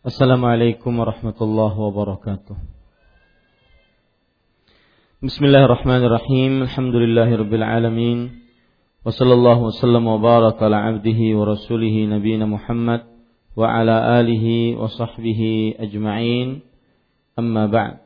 Assalamualaikum 0.00 0.96
warahmatullahi 0.96 1.76
wabarakatuh. 1.76 2.56
Bismillahirrahmanirrahim. 5.20 6.64
Alhamdulillahirabbil 6.64 7.60
alamin. 7.60 8.40
Wa 9.04 9.12
sallallahu 9.12 9.68
wasallam 9.68 10.08
wa 10.08 10.16
baraka 10.16 10.72
ala 10.72 10.88
abdihi 10.88 11.36
wa 11.36 11.52
rasulih 11.52 11.92
nabiyina 12.08 12.48
Muhammad 12.48 13.12
wa 13.52 13.68
ala 13.68 14.16
alihi 14.24 14.72
wa 14.72 14.88
sahbihi 14.88 15.76
ajma'in. 15.76 16.64
Amma 17.36 17.68
ba'd. 17.68 18.00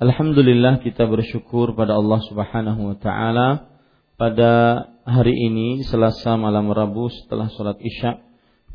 Alhamdulillah 0.00 0.80
kita 0.80 1.04
bersyukur 1.04 1.76
pada 1.76 1.92
Allah 1.92 2.24
Subhanahu 2.24 2.80
wa 2.80 2.96
taala 2.96 3.68
pada 4.16 4.52
hari 5.04 5.44
ini 5.44 5.84
Selasa 5.84 6.40
malam 6.40 6.72
Rabu 6.72 7.12
setelah 7.12 7.52
sholat 7.52 7.76
Isya 7.84 8.24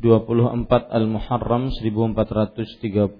24 0.02 0.90
Al-Muharram 0.90 1.70
1438 1.70 3.14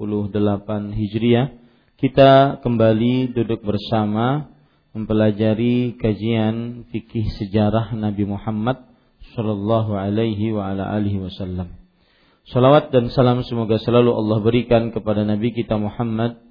Hijriah 0.98 1.46
kita 1.94 2.58
kembali 2.58 3.30
duduk 3.30 3.62
bersama 3.62 4.50
mempelajari 4.90 5.94
kajian 5.94 6.82
fikih 6.90 7.30
sejarah 7.38 7.94
Nabi 7.94 8.26
Muhammad 8.26 8.82
sallallahu 9.38 9.94
alaihi 9.94 10.50
wa 10.50 10.74
ala 10.74 10.90
alihi 10.92 11.22
wasallam. 11.22 11.78
Salawat 12.50 12.90
dan 12.90 13.08
salam 13.14 13.46
semoga 13.46 13.78
selalu 13.78 14.10
Allah 14.10 14.42
berikan 14.42 14.90
kepada 14.90 15.22
Nabi 15.22 15.54
kita 15.54 15.78
Muhammad 15.78 16.42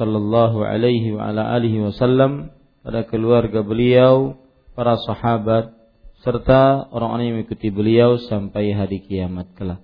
sallallahu 0.00 0.64
alaihi 0.64 1.12
wa 1.12 1.28
ala 1.28 1.52
alihi 1.52 1.84
wasallam 1.84 2.56
pada 2.80 3.04
keluarga 3.04 3.60
beliau, 3.60 4.40
para 4.72 4.96
sahabat, 5.04 5.77
serta 6.22 6.90
orang-orang 6.90 7.24
yang 7.30 7.36
mengikuti 7.40 7.68
beliau 7.70 8.18
sampai 8.18 8.74
hari 8.74 9.02
kiamat 9.06 9.54
kelak. 9.54 9.82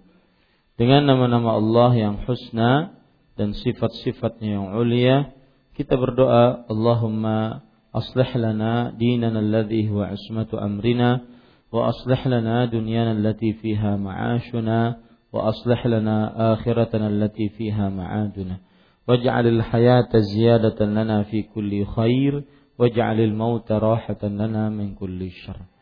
Dengan 0.74 1.06
nama-nama 1.06 1.54
Allah 1.54 1.90
yang 1.94 2.14
husna 2.26 2.98
dan 3.38 3.54
sifat-sifatnya 3.54 4.58
yang 4.58 4.74
ulia, 4.74 5.30
kita 5.78 5.94
berdoa, 5.94 6.66
Allahumma 6.66 7.62
aslih 7.94 8.26
lana 8.34 8.90
dinana 8.98 9.38
alladhi 9.38 9.86
huwa 9.86 10.10
ismatu 10.10 10.58
amrina 10.58 11.22
wa 11.70 11.94
aslih 11.94 12.26
lana 12.26 12.66
dunyana 12.66 13.14
allati 13.14 13.54
fiha 13.54 13.94
ma'ashuna 13.94 14.98
wa 15.30 15.40
aslih 15.50 15.78
lana 15.86 16.30
akhiratana 16.58 17.06
allati 17.06 17.54
fiha 17.54 17.94
ma'aduna 17.94 18.58
waj'al 19.06 19.46
al-hayata 19.46 20.26
ziyadatan 20.26 20.94
lana 20.98 21.22
fi 21.30 21.46
kulli 21.46 21.86
khair 21.86 22.42
waj'al 22.78 23.18
al-mauta 23.22 23.78
rahatan 23.78 24.42
lana 24.42 24.74
min 24.74 24.98
kulli 24.98 25.30
syarr 25.30 25.73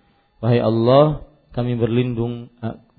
Wahai 0.43 0.59
Allah, 0.59 1.23
kami 1.55 1.79
berlindung, 1.79 2.51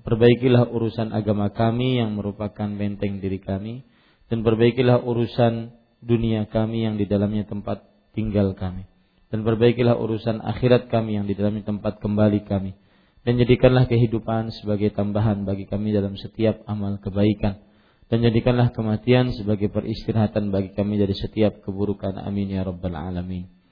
perbaikilah 0.08 0.72
urusan 0.72 1.12
agama 1.12 1.52
kami 1.52 2.00
yang 2.00 2.16
merupakan 2.16 2.72
benteng 2.72 3.20
diri 3.20 3.44
kami, 3.44 3.84
dan 4.32 4.48
perbaikilah 4.48 5.04
urusan 5.04 5.76
dunia 6.00 6.48
kami 6.48 6.88
yang 6.88 6.96
di 6.96 7.04
dalamnya 7.04 7.44
tempat 7.44 7.84
tinggal 8.16 8.56
kami. 8.56 8.88
Dan 9.28 9.44
perbaikilah 9.44 9.98
urusan 9.98 10.40
akhirat 10.40 10.88
kami 10.88 11.20
yang 11.20 11.28
di 11.28 11.36
dalamnya 11.36 11.68
tempat 11.68 12.00
kembali 12.00 12.48
kami. 12.48 12.80
Dan 13.28 13.36
jadikanlah 13.36 13.92
kehidupan 13.92 14.54
sebagai 14.56 14.96
tambahan 14.96 15.44
bagi 15.44 15.68
kami 15.68 15.92
dalam 15.92 16.16
setiap 16.16 16.64
amal 16.64 16.96
kebaikan. 17.04 17.60
Dan 18.08 18.22
jadikanlah 18.22 18.72
kematian 18.72 19.34
sebagai 19.34 19.74
peristirahatan 19.74 20.54
bagi 20.54 20.72
kami 20.78 21.02
dari 21.02 21.18
setiap 21.18 21.66
keburukan. 21.66 22.14
Amin 22.24 22.54
ya 22.54 22.62
rabbal 22.62 22.94
alamin. 22.94 23.63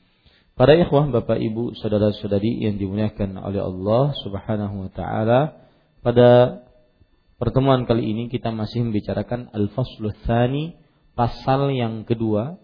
Para 0.56 0.78
ikhwah, 0.78 1.10
Bapak 1.10 1.40
Ibu, 1.40 1.74
saudara-saudari 1.80 2.68
yang 2.68 2.76
dimuliakan 2.78 3.40
oleh 3.40 3.62
Allah 3.64 4.14
Subhanahu 4.22 4.88
wa 4.88 4.92
taala, 4.92 5.40
pada 6.04 6.62
pertemuan 7.42 7.88
kali 7.88 8.12
ini 8.12 8.24
kita 8.28 8.52
masih 8.52 8.86
membicarakan 8.86 9.50
al-faslu 9.56 10.12
tsani, 10.22 10.76
pasal 11.16 11.72
yang 11.72 12.04
kedua, 12.04 12.60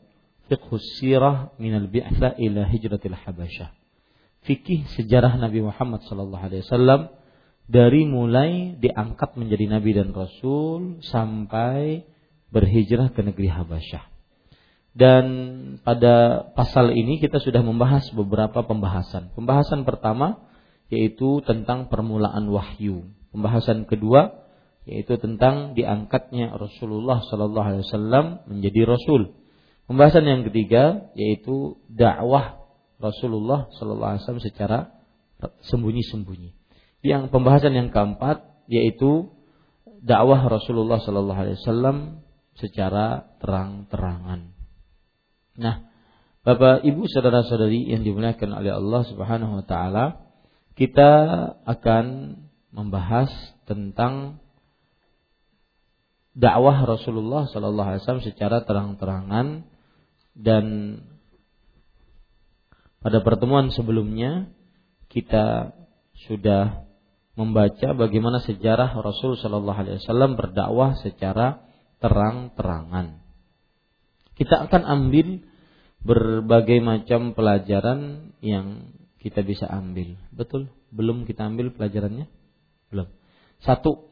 fiqhus 0.52 1.00
sirah 1.00 1.56
minal 1.58 1.88
bi'tsa 1.88 2.36
ila 2.38 2.68
hijratil 2.68 3.16
habasyah. 3.16 3.72
Fikih 4.46 4.88
sejarah 4.96 5.36
Nabi 5.40 5.60
Muhammad 5.60 6.08
sallallahu 6.08 6.44
alaihi 6.44 6.64
wasallam 6.64 7.12
dari 7.68 8.08
mulai 8.08 8.80
diangkat 8.80 9.36
menjadi 9.36 9.68
nabi 9.68 9.92
dan 9.92 10.16
rasul 10.16 11.04
sampai 11.04 12.08
berhijrah 12.48 13.12
ke 13.12 13.22
negeri 13.28 13.52
Habasyah. 13.52 14.17
Dan 14.98 15.26
pada 15.86 16.42
pasal 16.58 16.90
ini 16.98 17.22
kita 17.22 17.38
sudah 17.38 17.62
membahas 17.62 18.10
beberapa 18.18 18.66
pembahasan. 18.66 19.30
Pembahasan 19.38 19.86
pertama 19.86 20.42
yaitu 20.90 21.46
tentang 21.46 21.86
permulaan 21.86 22.50
wahyu. 22.50 23.06
Pembahasan 23.30 23.86
kedua 23.86 24.42
yaitu 24.90 25.22
tentang 25.22 25.78
diangkatnya 25.78 26.50
Rasulullah 26.58 27.22
Sallallahu 27.30 27.68
Alaihi 27.70 27.86
Wasallam 27.86 28.26
menjadi 28.50 28.90
Rasul. 28.90 29.38
Pembahasan 29.86 30.26
yang 30.26 30.42
ketiga 30.50 31.14
yaitu 31.14 31.78
dakwah 31.86 32.58
Rasulullah 32.98 33.70
Sallallahu 33.78 34.18
Alaihi 34.18 34.24
Wasallam 34.26 34.46
secara 34.50 34.78
sembunyi-sembunyi. 35.62 36.58
Yang 37.06 37.30
pembahasan 37.30 37.78
yang 37.78 37.94
keempat 37.94 38.66
yaitu 38.66 39.30
dakwah 40.02 40.42
Rasulullah 40.50 40.98
Sallallahu 40.98 41.38
Alaihi 41.38 41.62
Wasallam 41.62 42.26
secara 42.58 43.30
terang-terangan. 43.38 44.57
Nah, 45.58 45.90
Bapak 46.48 46.86
Ibu 46.88 47.12
saudara-saudari 47.12 47.92
yang 47.92 48.08
dimuliakan 48.08 48.56
oleh 48.56 48.72
Allah 48.72 49.02
Subhanahu 49.04 49.60
wa 49.60 49.66
taala, 49.68 50.24
kita 50.80 51.12
akan 51.68 52.38
membahas 52.72 53.28
tentang 53.68 54.40
dakwah 56.38 56.88
Rasulullah 56.88 57.50
sallallahu 57.50 57.88
alaihi 57.92 58.02
wasallam 58.06 58.24
secara 58.24 58.64
terang-terangan 58.64 59.66
dan 60.38 60.66
pada 63.02 63.20
pertemuan 63.26 63.74
sebelumnya 63.74 64.54
kita 65.10 65.74
sudah 66.30 66.88
membaca 67.34 67.92
bagaimana 67.98 68.40
sejarah 68.46 68.94
Rasul 68.96 69.36
sallallahu 69.36 69.78
alaihi 69.84 70.00
wasallam 70.00 70.40
berdakwah 70.40 70.96
secara 71.02 71.66
terang-terangan. 71.98 73.27
Kita 74.38 74.70
akan 74.70 74.84
ambil 74.86 75.42
berbagai 76.06 76.78
macam 76.80 77.34
pelajaran 77.34 78.32
yang 78.40 78.94
kita 79.18 79.42
bisa 79.42 79.66
ambil. 79.66 80.16
Betul? 80.30 80.70
Belum 80.94 81.26
kita 81.26 81.50
ambil 81.50 81.74
pelajarannya? 81.74 82.30
Belum. 82.94 83.10
Satu, 83.66 84.08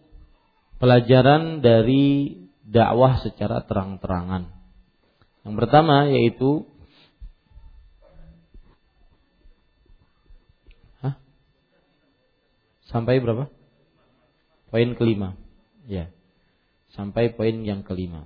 pelajaran 0.81 1.61
dari 1.61 2.35
dakwah 2.65 3.21
secara 3.21 3.61
terang-terangan. 3.63 4.49
Yang 5.45 5.55
pertama 5.61 6.09
yaitu 6.09 6.65
Hah? 11.05 11.21
Sampai 12.89 13.21
berapa? 13.21 13.47
Poin 14.73 14.89
kelima. 14.97 15.37
Ya. 15.85 16.09
Sampai 16.97 17.31
poin 17.31 17.61
yang 17.61 17.85
kelima. 17.85 18.25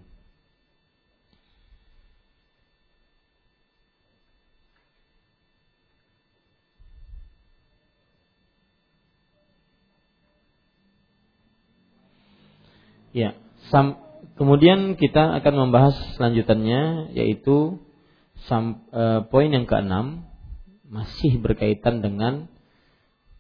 Ya, 13.10 13.34
sam, 13.74 13.98
kemudian 14.38 14.94
kita 14.96 15.42
akan 15.42 15.54
membahas 15.68 15.98
selanjutannya 16.16 17.14
yaitu 17.18 17.82
sam, 18.46 18.86
e, 18.94 19.26
poin 19.34 19.50
yang 19.50 19.66
keenam 19.66 20.30
masih 20.86 21.42
berkaitan 21.42 22.02
dengan 22.06 22.50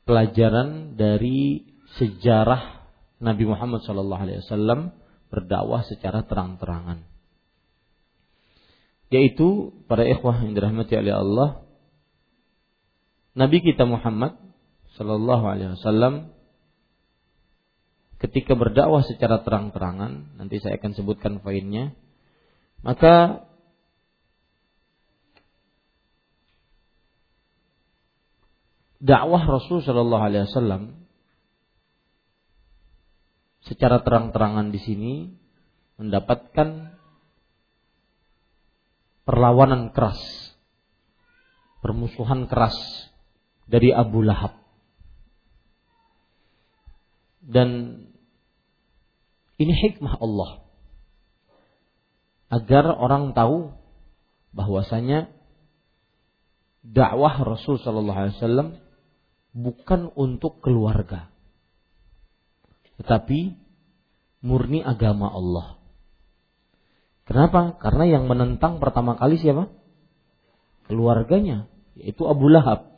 pelajaran 0.09 0.97
dari 0.97 1.69
sejarah 1.97 2.85
Nabi 3.21 3.45
Muhammad 3.45 3.85
SAW 3.85 4.93
berdakwah 5.29 5.85
secara 5.85 6.25
terang-terangan. 6.25 7.05
Yaitu 9.09 9.73
para 9.89 10.05
ikhwah 10.05 10.45
yang 10.45 10.53
dirahmati 10.53 10.93
oleh 10.97 11.13
Allah, 11.13 11.49
Nabi 13.33 13.61
kita 13.61 13.85
Muhammad 13.85 14.37
Sallallahu 14.97 15.45
Alaihi 15.45 15.77
Wasallam 15.77 16.33
ketika 18.19 18.53
berdakwah 18.53 19.01
secara 19.07 19.41
terang-terangan, 19.41 20.35
nanti 20.35 20.59
saya 20.59 20.75
akan 20.75 20.91
sebutkan 20.91 21.39
poinnya, 21.39 21.95
maka 22.83 23.47
dakwah 28.99 29.43
Rasul 29.47 29.79
Shallallahu 29.79 30.23
Alaihi 30.23 30.45
Wasallam 30.51 30.83
secara 33.63 34.03
terang-terangan 34.03 34.75
di 34.75 34.79
sini 34.83 35.13
mendapatkan 35.99 36.99
perlawanan 39.23 39.95
keras, 39.95 40.19
permusuhan 41.79 42.47
keras 42.51 42.75
dari 43.69 43.95
Abu 43.95 44.25
Lahab. 44.25 44.57
Dan 47.39 48.08
ini 49.59 49.73
hikmah 49.75 50.17
Allah. 50.23 50.63
agar 52.49 52.97
orang 52.97 53.37
tahu 53.37 53.77
bahwasanya 54.57 55.29
dakwah 56.81 57.45
Rasul 57.45 57.77
Shallallahu 57.77 58.17
Alaihi 58.17 58.37
Wasallam 58.41 58.69
bukan 59.53 60.09
untuk 60.17 60.57
keluarga, 60.65 61.29
tetapi 62.97 63.53
murni 64.41 64.81
agama 64.81 65.29
Allah. 65.29 65.77
Kenapa? 67.29 67.77
Karena 67.77 68.17
yang 68.17 68.25
menentang 68.25 68.81
pertama 68.81 69.13
kali 69.13 69.37
siapa? 69.37 69.69
Keluarganya, 70.89 71.69
yaitu 71.93 72.25
Abu 72.25 72.49
Lahab. 72.49 72.89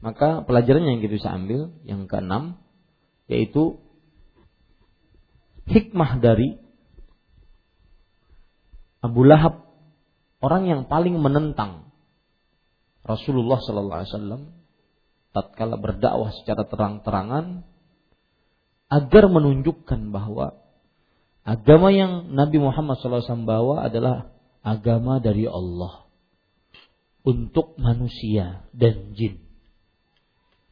Maka 0.00 0.40
pelajaran 0.48 0.88
yang 0.88 1.04
kita 1.04 1.20
bisa 1.20 1.28
ambil 1.36 1.74
yang 1.84 2.08
keenam 2.08 2.56
yaitu 3.28 3.76
hikmah 5.68 6.18
dari 6.18 6.56
Abu 9.04 9.22
Lahab 9.22 9.68
orang 10.42 10.64
yang 10.66 10.82
paling 10.90 11.14
menentang 11.20 11.92
Rasulullah 13.06 13.62
sallallahu 13.62 13.98
alaihi 14.02 14.12
wasallam 14.12 14.42
tatkala 15.32 15.76
berdakwah 15.78 16.34
secara 16.34 16.66
terang-terangan 16.66 17.62
agar 18.88 19.24
menunjukkan 19.28 20.00
bahwa 20.10 20.56
agama 21.44 21.92
yang 21.92 22.32
Nabi 22.32 22.56
Muhammad 22.56 22.96
SAW 23.00 23.44
bawa 23.44 23.84
adalah 23.84 24.32
agama 24.64 25.20
dari 25.20 25.44
Allah 25.44 26.08
untuk 27.24 27.76
manusia 27.76 28.64
dan 28.72 29.12
jin. 29.12 29.44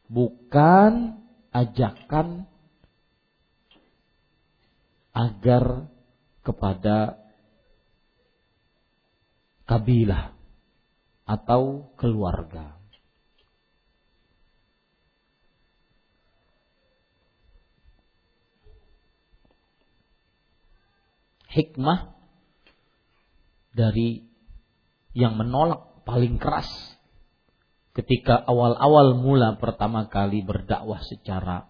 Bukan 0.09 1.21
ajakan 1.53 2.49
agar 5.17 5.89
kepada 6.45 7.17
kabilah 9.65 10.37
atau 11.25 11.89
keluarga. 11.97 12.77
Hikmah 21.49 22.13
dari 23.73 24.21
yang 25.17 25.33
menolak 25.41 26.05
paling 26.05 26.37
keras 26.37 26.69
ketika 27.97 28.37
awal-awal 28.45 29.17
mula 29.17 29.57
pertama 29.57 30.05
kali 30.05 30.45
berdakwah 30.45 31.01
secara 31.01 31.65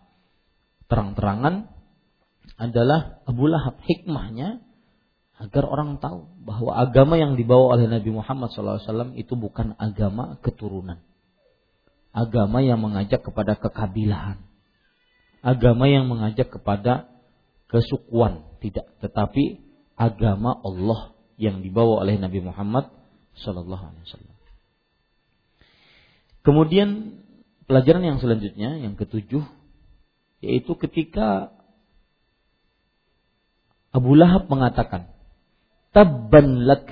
terang-terangan 0.92 1.77
adalah 2.56 3.20
Abu 3.28 3.52
Lahab 3.52 3.84
hikmahnya 3.84 4.64
agar 5.38 5.64
orang 5.70 6.02
tahu 6.02 6.26
bahwa 6.42 6.74
agama 6.74 7.20
yang 7.20 7.38
dibawa 7.38 7.78
oleh 7.78 7.86
Nabi 7.86 8.10
Muhammad 8.10 8.50
SAW 8.50 9.14
itu 9.14 9.38
bukan 9.38 9.78
agama 9.78 10.42
keturunan, 10.42 11.04
agama 12.10 12.66
yang 12.66 12.82
mengajak 12.82 13.22
kepada 13.22 13.54
kekabilahan, 13.54 14.42
agama 15.46 15.86
yang 15.86 16.10
mengajak 16.10 16.50
kepada 16.50 17.12
kesukuan, 17.70 18.50
tidak, 18.64 18.90
tetapi 18.98 19.62
agama 19.94 20.58
Allah 20.58 21.14
yang 21.38 21.62
dibawa 21.62 22.02
oleh 22.02 22.18
Nabi 22.18 22.42
Muhammad 22.42 22.90
SAW. 23.38 24.02
Kemudian 26.42 27.22
pelajaran 27.70 28.02
yang 28.02 28.18
selanjutnya 28.18 28.80
yang 28.82 28.96
ketujuh 28.96 29.44
yaitu 30.42 30.72
ketika 30.80 31.57
Abu 33.98 34.14
Lahab 34.14 34.46
mengatakan, 34.46 35.10
"Tabban 35.90 36.70
lak 36.70 36.86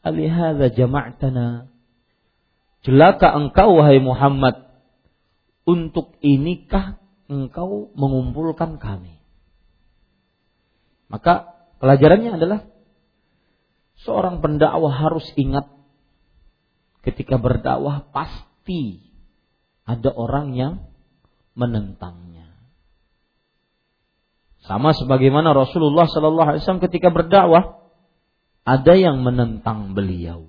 alihadza 0.00 0.72
jama'tana." 0.72 1.68
Celaka 2.82 3.36
engkau 3.36 3.78
wahai 3.78 4.00
Muhammad, 4.00 4.72
untuk 5.62 6.18
inikah 6.24 6.98
engkau 7.30 7.94
mengumpulkan 7.94 8.82
kami? 8.82 9.22
Maka 11.06 11.52
pelajarannya 11.78 12.40
adalah 12.40 12.60
seorang 14.02 14.42
pendakwah 14.42 14.90
harus 14.90 15.28
ingat 15.38 15.70
ketika 17.06 17.38
berdakwah 17.38 18.08
pasti 18.10 19.12
ada 19.86 20.10
orang 20.10 20.56
yang 20.56 20.74
menentangnya. 21.52 22.51
Sama 24.62 24.94
sebagaimana 24.94 25.50
Rasulullah 25.50 26.06
Sallallahu 26.06 26.48
Alaihi 26.54 26.62
Wasallam 26.62 26.84
ketika 26.86 27.10
berdakwah, 27.10 27.82
ada 28.62 28.94
yang 28.94 29.20
menentang 29.26 29.98
beliau. 29.98 30.46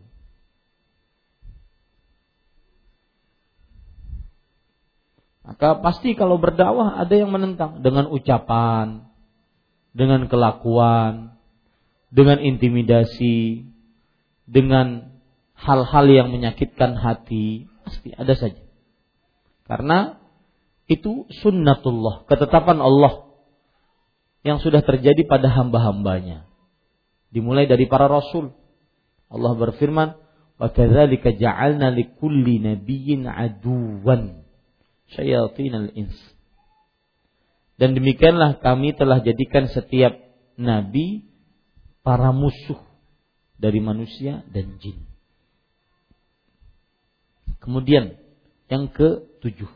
Maka 5.43 5.81
pasti 5.81 6.13
kalau 6.15 6.37
berdakwah 6.39 6.95
ada 6.95 7.13
yang 7.13 7.33
menentang 7.33 7.81
dengan 7.81 8.07
ucapan, 8.07 9.09
dengan 9.91 10.29
kelakuan, 10.29 11.35
dengan 12.13 12.37
intimidasi, 12.39 13.65
dengan 14.45 15.09
hal-hal 15.57 16.05
yang 16.05 16.29
menyakitkan 16.29 16.95
hati, 16.95 17.67
Pasti 17.83 18.15
ada 18.15 18.33
saja. 18.33 18.63
Karena 19.67 20.19
itu 20.87 21.27
sunnatullah, 21.43 22.27
ketetapan 22.27 22.79
Allah 22.79 23.32
yang 24.43 24.59
sudah 24.59 24.83
terjadi 24.83 25.23
pada 25.23 25.47
hamba-hambanya. 25.47 26.45
Dimulai 27.31 27.65
dari 27.65 27.87
para 27.87 28.11
rasul. 28.11 28.51
Allah 29.31 29.55
berfirman, 29.57 30.19
"Wa 30.59 30.69
kadzalika 30.69 31.33
ja'alna 31.33 31.89
likulli 31.89 32.61
nabiyyin 32.61 33.25
aduwan 33.25 34.45
syayatinal 35.09 35.89
ins." 35.95 36.15
Dan 37.79 37.97
demikianlah 37.97 38.61
kami 38.61 38.93
telah 38.93 39.23
jadikan 39.25 39.65
setiap 39.65 40.13
nabi 40.59 41.25
para 42.05 42.29
musuh 42.29 42.77
dari 43.57 43.81
manusia 43.81 44.45
dan 44.51 44.77
jin. 44.77 45.07
Kemudian 47.63 48.19
yang 48.67 48.91
ke 48.91 49.23
tujuh. 49.39 49.71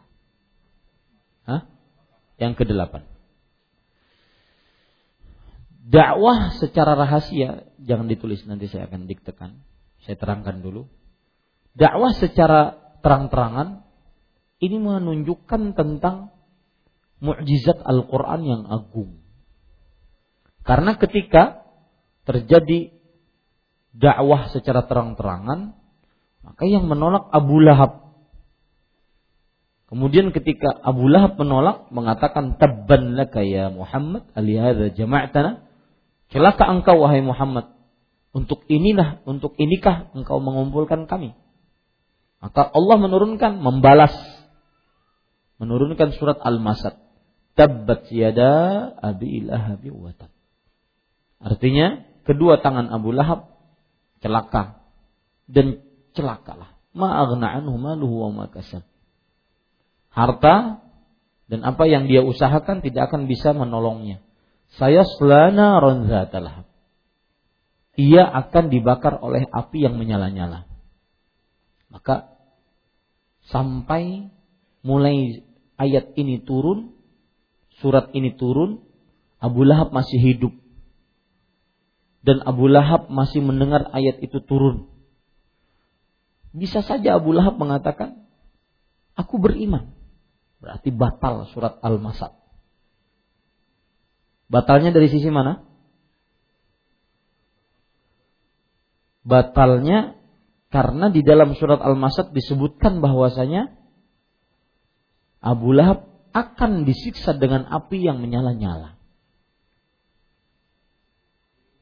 Hah? 1.47 1.65
Yang 2.35 2.53
ke 2.61 2.63
delapan. 2.67 3.16
Dakwah 5.87 6.51
secara 6.59 6.99
rahasia 6.99 7.63
jangan 7.79 8.11
ditulis 8.11 8.43
nanti 8.43 8.67
saya 8.67 8.91
akan 8.91 9.07
diktekan. 9.07 9.63
Saya 10.03 10.19
terangkan 10.19 10.59
dulu. 10.59 10.91
Dakwah 11.79 12.11
secara 12.11 12.75
terang-terangan 12.99 13.87
ini 14.59 14.77
menunjukkan 14.83 15.79
tentang 15.79 16.35
mukjizat 17.23 17.79
Al-Qur'an 17.79 18.43
yang 18.43 18.67
agung. 18.67 19.23
Karena 20.67 20.99
ketika 20.99 21.63
terjadi 22.27 22.91
dakwah 23.95 24.51
secara 24.51 24.83
terang-terangan 24.83 25.79
maka 26.43 26.63
yang 26.67 26.87
menolak 26.87 27.31
Abu 27.31 27.63
Lahab. 27.63 28.07
Kemudian 29.87 30.35
ketika 30.35 30.75
Abu 30.83 31.07
Lahab 31.07 31.39
menolak 31.39 31.87
mengatakan 31.95 32.59
tabban 32.59 33.15
laka 33.15 33.39
ya 33.39 33.71
Muhammad 33.71 34.27
alihadza 34.35 34.91
jama'tana 34.91 35.66
celaka 36.33 36.67
engkau 36.67 36.99
wahai 37.03 37.23
Muhammad? 37.23 37.73
Untuk 38.35 38.67
inilah 38.69 39.25
untuk 39.25 39.57
inikah 39.57 40.13
engkau 40.13 40.37
mengumpulkan 40.37 41.09
kami? 41.09 41.33
Maka 42.37 42.69
Allah 42.69 42.97
menurunkan 43.01 43.57
membalas. 43.57 44.13
Menurunkan 45.57 46.13
surat 46.13 46.37
Al-Masad. 46.37 47.01
Tabbat 47.57 48.13
yada 48.13 48.93
abi 49.01 49.41
lahabi 49.41 49.89
wa 49.89 50.13
artinya 51.41 52.05
kedua 52.21 52.61
tangan 52.61 52.93
Abu 52.93 53.09
Lahab 53.09 53.49
celaka. 54.21 54.85
Dan 55.49 55.81
celakalah. 56.13 56.77
Ma'aghna 56.93 57.61
anhu 57.61 57.77
maluhu 57.81 58.29
wa 58.29 58.45
ma 58.45 58.45
Harta 60.13 60.81
dan 61.47 61.59
apa 61.63 61.83
yang 61.87 62.09
dia 62.09 62.25
usahakan 62.25 62.83
tidak 62.83 63.09
akan 63.09 63.29
bisa 63.29 63.53
menolongnya. 63.53 64.26
Saya 64.75 65.07
selana 65.07 65.79
ronzatalahab. 65.79 66.67
Ia 67.97 68.27
akan 68.27 68.69
dibakar 68.69 69.17
oleh 69.23 69.47
api 69.47 69.87
yang 69.87 69.97
menyala-nyala. 69.97 70.69
Maka 71.89 72.35
sampai 73.47 74.29
mulai 74.85 75.47
ayat 75.79 76.13
ini 76.19 76.43
turun, 76.43 76.93
surat 77.79 78.11
ini 78.13 78.35
turun, 78.35 78.85
Abu 79.41 79.65
Lahab 79.65 79.95
masih 79.95 80.19
hidup. 80.19 80.53
Dan 82.21 82.43
Abu 82.43 82.67
Lahab 82.67 83.07
masih 83.09 83.39
mendengar 83.41 83.87
ayat 83.95 84.19
itu 84.21 84.43
turun. 84.45 84.91
Bisa 86.51 86.83
saja 86.85 87.17
Abu 87.17 87.33
Lahab 87.33 87.57
mengatakan, 87.57 88.27
aku 89.17 89.41
beriman. 89.41 89.93
Berarti 90.57 90.89
batal 90.89 91.49
surat 91.53 91.77
Al-Masad. 91.81 92.33
Batalnya 94.47 94.95
dari 94.95 95.11
sisi 95.11 95.27
mana? 95.27 95.63
Batalnya 99.27 100.15
karena 100.71 101.11
di 101.11 101.19
dalam 101.19 101.51
surat 101.55 101.83
Al-Masad 101.83 102.31
disebutkan 102.31 103.03
bahwasanya 103.03 103.75
Abu 105.43 105.75
Lahab 105.75 106.07
akan 106.31 106.87
disiksa 106.87 107.35
dengan 107.35 107.67
api 107.67 108.03
yang 108.03 108.23
menyala-nyala. 108.23 108.95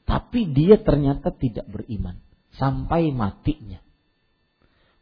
Tapi 0.05 0.53
dia 0.53 0.81
ternyata 0.81 1.33
tidak 1.33 1.65
beriman 1.69 2.21
sampai 2.55 3.09
matinya. 3.09 3.81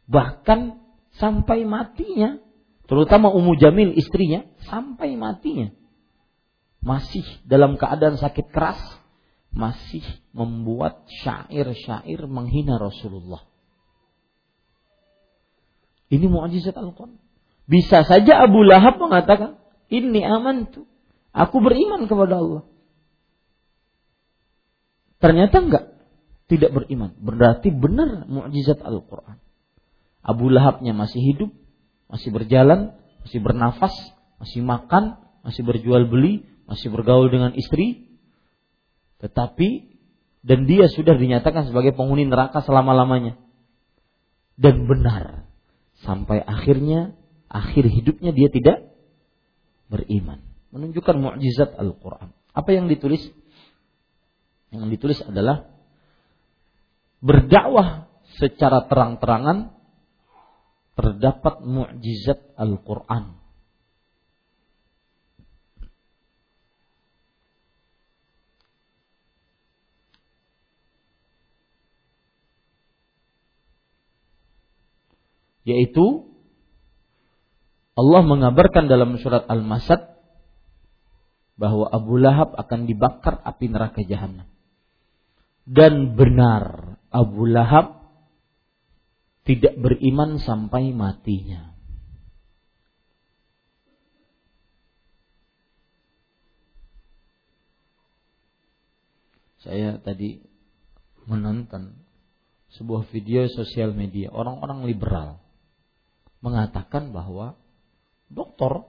Bahkan 0.04 0.60
sampai 1.16 1.64
matinya, 1.64 2.40
terutama 2.88 3.32
Ummu 3.32 3.56
Jamil 3.56 3.94
istrinya, 3.96 4.44
sampai 4.64 5.16
matinya. 5.16 5.72
Masih 6.84 7.24
dalam 7.48 7.80
keadaan 7.80 8.20
sakit 8.20 8.52
keras, 8.52 8.78
masih 9.48 10.04
membuat 10.36 11.08
syair-syair 11.24 12.28
menghina 12.28 12.76
Rasulullah. 12.76 13.40
Ini 16.12 16.28
mukjizat 16.28 16.76
Al-Quran. 16.76 17.16
Bisa 17.64 18.04
saja 18.04 18.44
Abu 18.44 18.60
Lahab 18.60 19.00
mengatakan, 19.00 19.56
ini 19.88 20.20
aman 20.20 20.68
tuh. 20.68 20.84
Aku 21.32 21.64
beriman 21.64 22.04
kepada 22.06 22.38
Allah. 22.38 22.62
Ternyata 25.18 25.56
enggak. 25.64 25.84
Tidak 26.44 26.70
beriman. 26.70 27.16
Berarti 27.16 27.72
benar 27.72 28.28
mukjizat 28.28 28.84
Al-Quran. 28.84 29.40
Abu 30.20 30.52
Lahabnya 30.52 30.92
masih 30.92 31.20
hidup, 31.24 31.50
masih 32.12 32.28
berjalan, 32.30 32.92
masih 33.24 33.40
bernafas, 33.40 33.92
masih 34.36 34.60
makan, 34.60 35.16
masih 35.40 35.64
berjual 35.64 36.04
beli, 36.04 36.44
masih 36.64 36.88
bergaul 36.92 37.28
dengan 37.28 37.52
istri. 37.56 38.08
Tetapi 39.20 39.94
dan 40.44 40.68
dia 40.68 40.92
sudah 40.92 41.16
dinyatakan 41.16 41.72
sebagai 41.72 41.96
penghuni 41.96 42.28
neraka 42.28 42.60
selama-lamanya. 42.60 43.40
Dan 44.54 44.84
benar 44.84 45.48
sampai 46.04 46.44
akhirnya 46.44 47.16
akhir 47.48 47.88
hidupnya 47.88 48.36
dia 48.36 48.52
tidak 48.52 48.92
beriman. 49.88 50.44
Menunjukkan 50.74 51.16
mukjizat 51.16 51.78
Al-Quran. 51.80 52.34
Apa 52.52 52.70
yang 52.76 52.86
ditulis? 52.86 53.24
Yang 54.68 54.84
ditulis 54.98 55.18
adalah 55.24 55.70
berdakwah 57.24 58.12
secara 58.36 58.84
terang-terangan 58.84 59.72
terdapat 60.94 61.64
mukjizat 61.64 62.52
Al-Quran. 62.58 63.43
Yaitu 75.64 76.28
Allah 77.94 78.22
mengabarkan 78.26 78.90
dalam 78.90 79.16
surat 79.16 79.48
Al-Masad 79.48 80.14
bahwa 81.54 81.86
Abu 81.86 82.18
Lahab 82.18 82.52
akan 82.58 82.90
dibakar 82.90 83.38
api 83.40 83.70
neraka 83.70 84.02
jahanam. 84.02 84.50
Dan 85.64 86.18
benar 86.18 86.98
Abu 87.08 87.46
Lahab 87.48 88.04
tidak 89.46 89.78
beriman 89.78 90.42
sampai 90.42 90.90
matinya. 90.90 91.72
Saya 99.64 99.96
tadi 99.96 100.44
menonton 101.24 101.96
sebuah 102.76 103.08
video 103.08 103.48
sosial 103.48 103.96
media 103.96 104.28
orang-orang 104.28 104.84
liberal 104.84 105.43
mengatakan 106.44 107.16
bahwa 107.16 107.56
doktor 108.28 108.84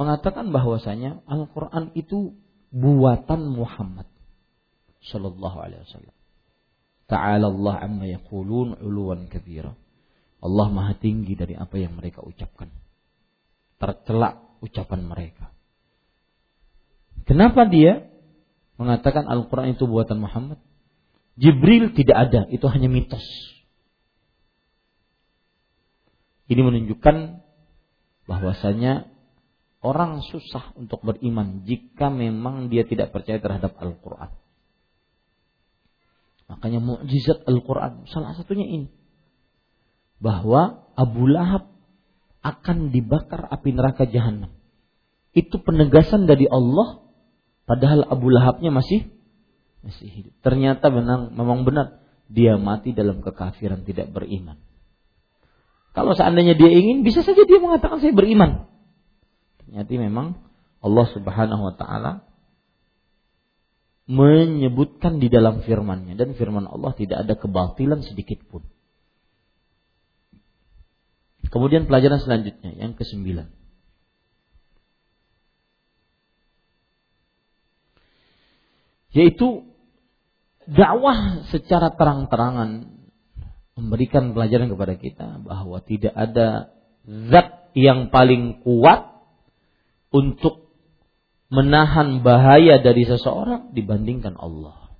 mengatakan 0.00 0.48
bahwasanya 0.48 1.20
Al-Quran 1.28 1.92
itu 1.92 2.32
buatan 2.72 3.52
Muhammad 3.52 4.08
Sallallahu 5.04 5.58
Alaihi 5.60 5.84
Wasallam. 5.84 6.16
Ta'ala 7.04 7.46
Allah 7.52 7.74
amma 7.84 8.08
yaqulun 8.08 8.80
uluwan 8.80 9.28
kabira. 9.28 9.76
Allah 10.40 10.66
maha 10.72 10.96
tinggi 10.96 11.36
dari 11.36 11.52
apa 11.52 11.76
yang 11.76 12.00
mereka 12.00 12.24
ucapkan. 12.24 12.72
Tercelak 13.76 14.40
ucapan 14.64 15.04
mereka. 15.04 15.52
Kenapa 17.28 17.68
dia 17.68 18.08
mengatakan 18.80 19.28
Al-Quran 19.28 19.76
itu 19.76 19.84
buatan 19.84 20.20
Muhammad? 20.20 20.60
Jibril 21.36 21.92
tidak 21.92 22.16
ada, 22.30 22.40
itu 22.48 22.64
hanya 22.68 22.88
mitos. 22.88 23.24
Ini 26.44 26.60
menunjukkan 26.60 27.16
bahwasanya 28.28 29.08
orang 29.84 30.20
susah 30.24 30.76
untuk 30.76 31.00
beriman 31.04 31.64
jika 31.68 32.08
memang 32.08 32.68
dia 32.72 32.84
tidak 32.84 33.12
percaya 33.12 33.40
terhadap 33.40 33.76
Al-Quran. 33.76 34.32
Makanya 36.48 36.80
mukjizat 36.80 37.44
Al-Quran 37.48 38.04
salah 38.08 38.36
satunya 38.36 38.68
ini. 38.68 38.88
Bahwa 40.20 40.88
Abu 40.96 41.28
Lahab 41.28 41.72
akan 42.44 42.92
dibakar 42.92 43.48
api 43.48 43.72
neraka 43.72 44.04
jahanam. 44.04 44.52
Itu 45.32 45.64
penegasan 45.64 46.28
dari 46.28 46.44
Allah 46.44 47.00
padahal 47.64 48.04
Abu 48.06 48.28
Lahabnya 48.28 48.68
masih 48.68 49.08
masih 49.80 50.08
hidup. 50.08 50.34
Ternyata 50.44 50.92
benar 50.92 51.32
memang 51.32 51.64
benar 51.64 52.04
dia 52.28 52.56
mati 52.60 52.92
dalam 52.92 53.24
kekafiran 53.24 53.84
tidak 53.84 54.12
beriman. 54.12 54.60
Kalau 55.94 56.12
seandainya 56.18 56.58
dia 56.58 56.74
ingin, 56.74 57.06
bisa 57.06 57.22
saja 57.22 57.46
dia 57.46 57.62
mengatakan 57.62 58.02
saya 58.02 58.10
beriman. 58.10 58.66
Ternyata 59.62 59.90
memang 59.94 60.26
Allah 60.82 61.06
Subhanahu 61.14 61.62
wa 61.70 61.74
taala 61.78 62.12
menyebutkan 64.04 65.16
di 65.16 65.32
dalam 65.32 65.64
firman-Nya 65.64 66.18
dan 66.20 66.36
firman 66.36 66.68
Allah 66.68 66.92
tidak 66.92 67.24
ada 67.24 67.34
kebatilan 67.38 68.04
sedikit 68.04 68.42
pun. 68.44 68.66
Kemudian 71.48 71.86
pelajaran 71.86 72.20
selanjutnya 72.20 72.74
yang 72.74 72.98
kesembilan. 72.98 73.48
Yaitu 79.14 79.62
dakwah 80.66 81.46
secara 81.54 81.94
terang-terangan 81.94 82.90
memberikan 83.74 84.34
pelajaran 84.34 84.70
kepada 84.70 84.94
kita 84.94 85.28
bahwa 85.42 85.82
tidak 85.82 86.14
ada 86.14 86.70
zat 87.04 87.70
yang 87.74 88.08
paling 88.14 88.62
kuat 88.62 89.10
untuk 90.14 90.70
menahan 91.50 92.22
bahaya 92.22 92.78
dari 92.78 93.02
seseorang 93.02 93.74
dibandingkan 93.74 94.38
Allah. 94.38 94.94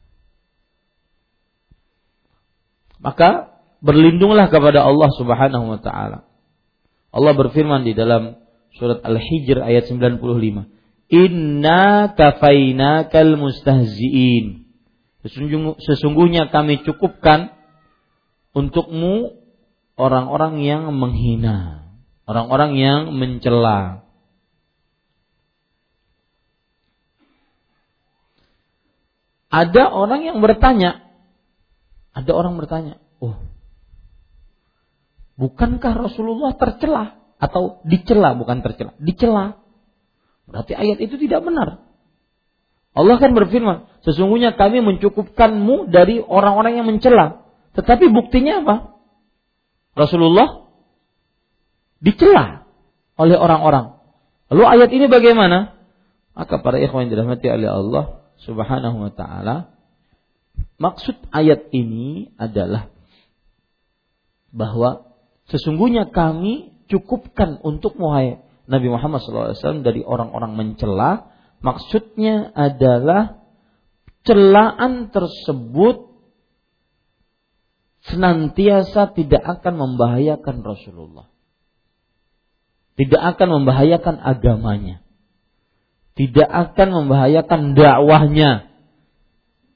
Maka 2.99 3.61
berlindunglah 3.79 4.51
kepada 4.51 4.83
Allah 4.83 5.11
Subhanahu 5.15 5.77
wa 5.77 5.81
taala. 5.83 6.27
Allah 7.15 7.33
berfirman 7.37 7.87
di 7.87 7.95
dalam 7.95 8.43
surat 8.75 9.07
Al-Hijr 9.07 9.63
ayat 9.63 9.87
95. 9.87 10.19
Inna 11.15 12.11
kafainakal 12.17 13.39
mustahziin. 13.39 14.67
Sesungguhnya 15.23 16.51
kami 16.51 16.83
cukupkan 16.83 17.55
untukmu 18.55 19.45
orang-orang 19.99 20.63
yang 20.63 20.89
menghina, 20.95 21.91
orang-orang 22.25 22.79
yang 22.79 23.01
mencela. 23.13 24.07
Ada 29.55 29.87
orang 29.87 30.27
yang 30.27 30.43
bertanya, 30.43 31.07
ada 32.11 32.33
orang 32.35 32.59
bertanya, 32.59 32.99
oh, 33.23 33.39
bukankah 35.39 35.95
Rasulullah 35.95 36.59
tercela 36.59 37.23
atau 37.39 37.79
dicela 37.87 38.35
bukan 38.35 38.67
tercela, 38.67 38.99
dicela? 38.99 39.63
Berarti 40.51 40.75
ayat 40.75 40.99
itu 40.99 41.15
tidak 41.23 41.47
benar. 41.47 41.87
Allah 42.95 43.17
kan 43.19 43.35
berfirman, 43.35 43.91
sesungguhnya 44.07 44.55
kami 44.55 44.79
mencukupkanmu 44.83 45.91
dari 45.91 46.23
orang-orang 46.23 46.79
yang 46.79 46.87
mencela. 46.87 47.44
Tetapi 47.75 48.05
buktinya 48.11 48.63
apa? 48.63 48.77
Rasulullah 49.95 50.71
dicela 52.03 52.67
oleh 53.19 53.39
orang-orang. 53.39 53.99
Lalu 54.51 54.65
ayat 54.67 54.91
ini 54.91 55.07
bagaimana? 55.11 55.79
Maka 56.35 56.59
para 56.63 56.83
ikhwan 56.83 57.07
yang 57.07 57.13
dirahmati 57.15 57.47
oleh 57.47 57.71
Allah 57.71 58.05
Subhanahu 58.43 59.07
wa 59.07 59.13
taala, 59.15 59.71
maksud 60.83 61.15
ayat 61.31 61.71
ini 61.71 62.35
adalah 62.35 62.91
bahwa 64.51 65.15
sesungguhnya 65.51 66.11
kami 66.11 66.75
cukupkan 66.91 67.63
untuk 67.63 67.99
muhai 67.99 68.43
Nabi 68.65 68.89
Muhammad 68.91 69.23
SAW 69.23 69.83
dari 69.87 70.03
orang-orang 70.03 70.55
mencela. 70.55 71.31
Maksudnya 71.65 72.53
adalah 72.53 73.41
celaan 74.25 75.09
tersebut 75.09 76.14
senantiasa 78.09 79.17
tidak 79.17 79.41
akan 79.41 79.75
membahayakan 79.81 80.61
Rasulullah. 80.61 81.33
Tidak 82.95 83.19
akan 83.19 83.49
membahayakan 83.61 84.23
agamanya. 84.23 85.03
Tidak 86.15 86.47
akan 86.47 86.89
membahayakan 86.95 87.75
dakwahnya. 87.75 88.71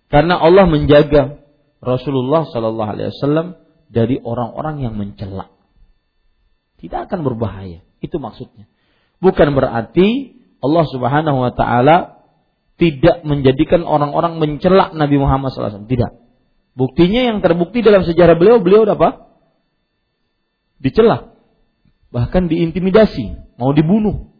Karena 0.08 0.38
Allah 0.38 0.70
menjaga 0.70 1.42
Rasulullah 1.82 2.46
Shallallahu 2.46 2.90
Alaihi 2.94 3.10
Wasallam 3.10 3.46
dari 3.90 4.16
orang-orang 4.22 4.86
yang 4.86 4.94
mencela. 4.94 5.50
Tidak 6.78 7.10
akan 7.10 7.26
berbahaya. 7.26 7.82
Itu 7.98 8.22
maksudnya. 8.22 8.70
Bukan 9.18 9.50
berarti 9.58 10.38
Allah 10.62 10.84
Subhanahu 10.86 11.38
Wa 11.42 11.52
Taala 11.58 11.96
tidak 12.78 13.26
menjadikan 13.26 13.82
orang-orang 13.82 14.38
mencela 14.38 14.94
Nabi 14.94 15.18
Muhammad 15.18 15.50
SAW. 15.50 15.90
Tidak. 15.90 16.27
Buktinya 16.78 17.26
yang 17.34 17.42
terbukti 17.42 17.82
dalam 17.82 18.06
sejarah 18.06 18.38
beliau, 18.38 18.62
beliau 18.62 18.86
apa? 18.86 19.34
Dicela. 20.78 21.34
Bahkan 22.14 22.46
diintimidasi. 22.46 23.58
Mau 23.58 23.74
dibunuh. 23.74 24.30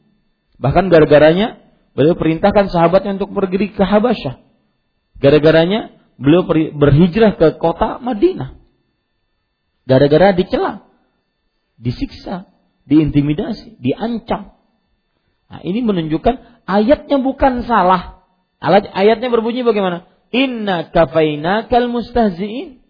Bahkan 0.62 0.86
gara-garanya 0.86 1.58
beliau 1.98 2.14
perintahkan 2.14 2.70
sahabatnya 2.70 3.18
untuk 3.18 3.34
pergi 3.34 3.74
ke 3.74 3.82
Habasyah. 3.82 4.38
Gara-garanya 5.18 5.98
beliau 6.14 6.46
berhijrah 6.78 7.34
ke 7.34 7.58
kota 7.58 7.98
Madinah. 7.98 8.54
Gara-gara 9.82 10.30
dicela. 10.30 10.86
Disiksa. 11.74 12.46
Diintimidasi. 12.86 13.82
Diancam. 13.82 14.54
Nah 15.50 15.60
ini 15.66 15.82
menunjukkan 15.82 16.64
ayatnya 16.70 17.18
bukan 17.18 17.66
salah 17.66 18.18
Ayatnya 18.58 19.30
berbunyi 19.30 19.62
bagaimana? 19.62 20.10
Inna 20.34 20.92
kafaina 20.92 21.66
kal 21.68 21.88
mustahzi'in. 21.88 22.80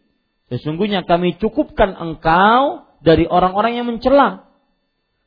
Sesungguhnya 0.49 1.05
kami 1.05 1.37
cukupkan 1.37 1.93
engkau 1.95 2.89
dari 3.05 3.29
orang-orang 3.29 3.79
yang 3.79 3.87
mencela. 3.87 4.49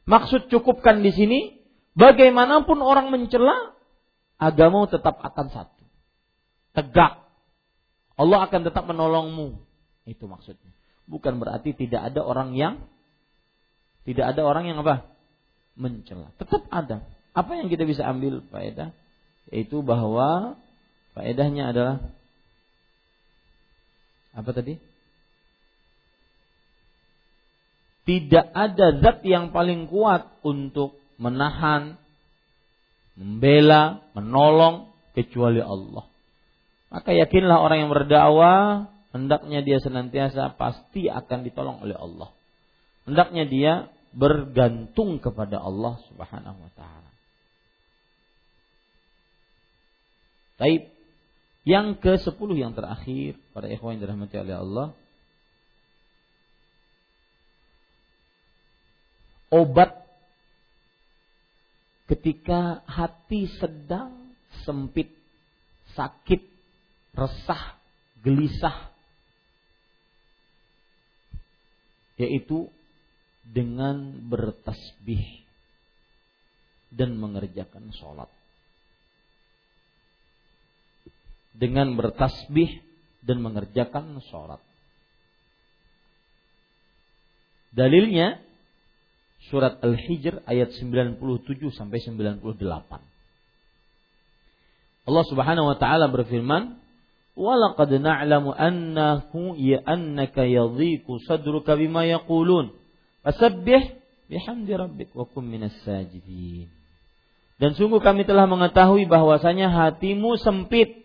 Maksud 0.09 0.49
cukupkan 0.49 1.05
di 1.05 1.13
sini, 1.13 1.39
bagaimanapun 1.93 2.81
orang 2.81 3.13
mencela, 3.13 3.77
agama 4.41 4.89
tetap 4.89 5.21
akan 5.21 5.47
satu. 5.53 5.83
Tegak. 6.73 7.21
Allah 8.17 8.39
akan 8.49 8.61
tetap 8.65 8.83
menolongmu. 8.89 9.61
Itu 10.09 10.25
maksudnya. 10.25 10.73
Bukan 11.05 11.37
berarti 11.37 11.77
tidak 11.77 12.11
ada 12.11 12.25
orang 12.25 12.57
yang 12.57 12.81
tidak 14.01 14.33
ada 14.33 14.41
orang 14.41 14.65
yang 14.65 14.81
apa? 14.81 15.05
Mencela. 15.77 16.33
Tetap 16.41 16.65
ada. 16.73 17.05
Apa 17.37 17.61
yang 17.61 17.69
kita 17.69 17.85
bisa 17.85 18.03
ambil 18.09 18.41
faedah? 18.49 18.91
yaitu 19.49 19.83
bahwa 19.83 20.55
faedahnya 21.15 21.71
adalah 21.75 21.95
apa 24.31 24.49
tadi? 24.55 24.79
Tidak 28.01 28.45
ada 28.51 28.87
zat 28.97 29.21
yang 29.27 29.53
paling 29.53 29.85
kuat 29.85 30.41
untuk 30.41 30.97
menahan, 31.21 32.01
membela, 33.13 34.01
menolong 34.17 34.89
kecuali 35.13 35.61
Allah. 35.61 36.09
Maka 36.91 37.13
yakinlah 37.15 37.61
orang 37.61 37.87
yang 37.87 37.91
berdakwah 37.93 38.89
hendaknya 39.15 39.63
dia 39.63 39.79
senantiasa 39.79 40.57
pasti 40.59 41.07
akan 41.07 41.39
ditolong 41.45 41.77
oleh 41.83 41.95
Allah. 41.95 42.33
Hendaknya 43.07 43.43
dia 43.47 43.73
bergantung 44.11 45.23
kepada 45.23 45.59
Allah 45.59 45.99
Subhanahu 46.11 46.57
wa 46.57 46.71
taala. 46.75 47.11
Taib. 50.59 51.00
Yang 51.61 52.01
ke 52.01 52.13
sepuluh 52.25 52.57
yang 52.57 52.73
terakhir 52.73 53.37
pada 53.53 53.69
ikhwan 53.69 53.97
yang 53.97 54.09
dirahmati 54.09 54.35
oleh 54.41 54.55
Allah. 54.57 54.87
Obat 59.51 59.93
ketika 62.09 62.81
hati 62.89 63.45
sedang 63.61 64.33
sempit, 64.65 65.13
sakit, 65.93 66.41
resah, 67.13 67.77
gelisah. 68.25 68.89
Yaitu 72.17 72.73
dengan 73.45 74.17
bertasbih 74.29 75.45
dan 76.89 77.17
mengerjakan 77.21 77.93
sholat. 77.93 78.40
Dengan 81.55 81.93
bertasbih 81.99 82.79
dan 83.21 83.43
mengerjakan 83.43 84.19
sholat. 84.31 84.59
Dalilnya 87.71 88.43
surat 89.47 89.79
Al-Hijr 89.79 90.43
ayat 90.43 90.75
97 90.75 91.17
sampai 91.71 91.97
98. 92.03 92.43
Allah 95.01 95.25
Subhanahu 95.25 95.67
wa 95.71 95.77
taala 95.79 96.11
berfirman, 96.11 96.77
"Walaqad 97.33 97.89
na'lamu 97.95 98.53
annahu 98.53 99.57
ya 99.57 99.81
annaka 99.87 100.45
yadhiqu 100.45 101.23
sadruka 101.25 101.79
bima 101.79 102.05
yaqulun. 102.05 102.75
Fasabbih 103.25 103.97
bihamdi 104.29 104.71
rabbik 104.77 105.09
wa 105.17 105.25
kum 105.25 105.47
minas 105.47 105.73
sajidin." 105.87 106.69
Dan 107.57 107.77
sungguh 107.77 108.01
kami 108.01 108.25
telah 108.25 108.49
mengetahui 108.49 109.05
bahwasanya 109.05 109.69
hatimu 109.69 110.37
sempit 110.41 111.00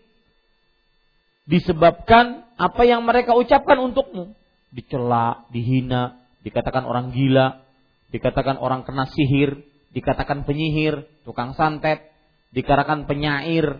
disebabkan 1.47 2.43
apa 2.59 2.83
yang 2.83 3.07
mereka 3.07 3.33
ucapkan 3.33 3.79
untukmu. 3.79 4.35
Dicela, 4.69 5.47
dihina, 5.49 6.19
dikatakan 6.43 6.83
orang 6.83 7.15
gila, 7.15 7.63
dikatakan 8.11 8.59
orang 8.59 8.83
kena 8.83 9.07
sihir, 9.07 9.63
dikatakan 9.95 10.43
penyihir, 10.43 11.07
tukang 11.23 11.55
santet, 11.55 12.11
dikatakan 12.51 13.07
penyair. 13.07 13.79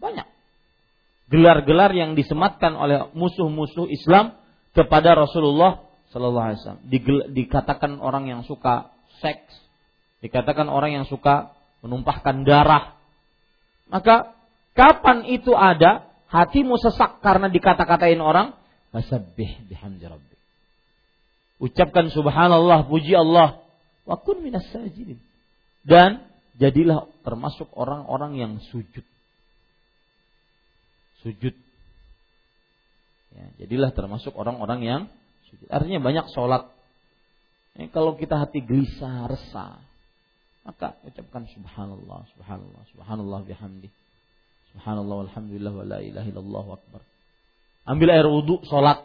Banyak. 0.00 0.26
Gelar-gelar 1.28 1.92
yang 1.92 2.16
disematkan 2.16 2.72
oleh 2.72 3.12
musuh-musuh 3.12 3.86
Islam 3.92 4.34
kepada 4.72 5.12
Rasulullah 5.12 5.84
Sallallahu 6.10 6.46
Alaihi 6.48 6.58
Wasallam. 6.64 6.84
Dikatakan 7.36 8.00
orang 8.00 8.30
yang 8.30 8.40
suka 8.48 8.94
seks, 9.20 9.52
dikatakan 10.24 10.72
orang 10.72 11.02
yang 11.02 11.06
suka 11.08 11.52
menumpahkan 11.84 12.46
darah. 12.48 12.96
Maka 13.92 14.32
kapan 14.72 15.28
itu 15.28 15.52
ada 15.52 16.15
hatimu 16.30 16.76
sesak 16.80 17.22
karena 17.22 17.46
dikata-katain 17.50 18.18
orang, 18.18 18.56
fasabbih 18.90 19.66
bihamdi 19.70 20.04
rabbik. 20.06 20.40
Ucapkan 21.56 22.12
subhanallah, 22.12 22.84
puji 22.88 23.16
Allah, 23.16 23.64
wa 24.04 24.16
kun 24.20 24.44
minas 24.44 24.66
sajidin. 24.70 25.18
Dan 25.86 26.26
jadilah 26.58 27.08
termasuk 27.22 27.70
orang-orang 27.72 28.36
yang 28.36 28.52
sujud. 28.72 29.04
Sujud. 31.24 31.54
Ya, 33.36 33.46
jadilah 33.64 33.92
termasuk 33.92 34.32
orang-orang 34.36 34.80
yang 34.84 35.02
sujud. 35.52 35.68
Artinya 35.68 36.00
banyak 36.00 36.26
sholat. 36.32 36.68
Ya, 37.76 37.88
kalau 37.92 38.16
kita 38.16 38.40
hati 38.40 38.64
gelisah, 38.64 39.28
resah, 39.28 39.80
maka 40.64 40.98
ucapkan 41.06 41.46
subhanallah, 41.52 42.26
subhanallah, 42.34 42.82
subhanallah 42.90 43.40
bihamdi. 43.46 43.92
Subhanallah 44.74 45.16
walhamdulillah 45.26 45.72
wa 45.74 45.84
la 45.86 45.98
ilaha 46.02 46.26
illallah 46.26 46.66
akbar. 46.74 47.02
Ambil 47.86 48.08
air 48.10 48.26
wudhu, 48.26 48.66
sholat. 48.66 48.98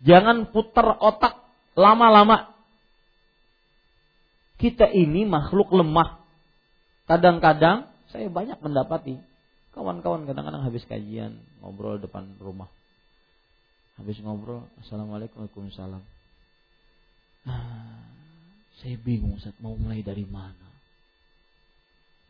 Jangan 0.00 0.52
putar 0.52 0.96
otak 1.00 1.44
lama-lama. 1.76 2.56
Kita 4.56 4.88
ini 4.88 5.28
makhluk 5.28 5.68
lemah. 5.72 6.24
Kadang-kadang 7.04 7.92
saya 8.08 8.32
banyak 8.32 8.56
mendapati 8.64 9.20
kawan-kawan 9.76 10.24
kadang-kadang 10.24 10.64
habis 10.64 10.88
kajian 10.88 11.36
ngobrol 11.60 12.00
depan 12.00 12.24
rumah. 12.40 12.72
Habis 14.00 14.20
ngobrol, 14.24 14.64
assalamualaikum 14.80 15.44
waalaikumsalam. 15.44 16.00
Ah, 17.44 18.04
saya 18.80 18.96
bingung 19.00 19.36
saat 19.40 19.56
mau 19.60 19.76
mulai 19.76 20.00
dari 20.00 20.24
mana. 20.24 20.68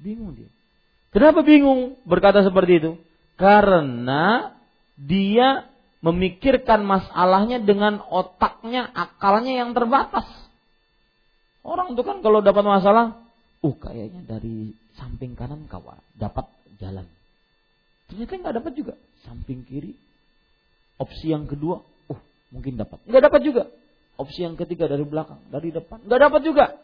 Bingung 0.03 0.35
dia. 0.35 0.51
Kenapa 1.17 1.41
bingung 1.41 1.97
berkata 2.05 2.45
seperti 2.45 2.77
itu? 2.77 2.93
Karena 3.41 4.53
dia 5.01 5.65
memikirkan 6.05 6.85
masalahnya 6.85 7.57
dengan 7.57 8.05
otaknya, 8.05 8.93
akalnya 8.93 9.65
yang 9.65 9.73
terbatas. 9.73 10.29
Orang 11.65 11.97
itu 11.97 12.05
kan 12.05 12.21
kalau 12.21 12.45
dapat 12.45 12.61
masalah, 12.69 13.17
uh 13.65 13.77
kayaknya 13.81 14.29
dari 14.29 14.77
samping 15.01 15.33
kanan 15.33 15.65
kawan 15.73 15.97
dapat 16.21 16.53
jalan. 16.77 17.09
Ternyata 18.13 18.37
nggak 18.37 18.57
dapat 18.61 18.73
juga. 18.77 18.95
Samping 19.25 19.65
kiri, 19.65 19.97
opsi 21.01 21.33
yang 21.33 21.49
kedua, 21.49 21.81
uh 22.13 22.21
mungkin 22.53 22.77
dapat. 22.77 23.01
Nggak 23.09 23.25
dapat 23.25 23.41
juga. 23.41 23.65
Opsi 24.21 24.45
yang 24.45 24.61
ketiga 24.61 24.85
dari 24.85 25.09
belakang, 25.09 25.41
dari 25.49 25.73
depan, 25.73 26.05
nggak 26.05 26.21
dapat 26.29 26.41
juga. 26.45 26.77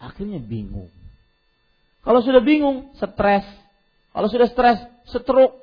Akhirnya 0.00 0.40
bingung. 0.40 0.88
Kalau 2.08 2.24
sudah 2.24 2.40
bingung, 2.40 2.88
stres. 2.96 3.44
Kalau 4.16 4.28
sudah 4.32 4.48
stres, 4.48 4.80
stroke. 5.12 5.60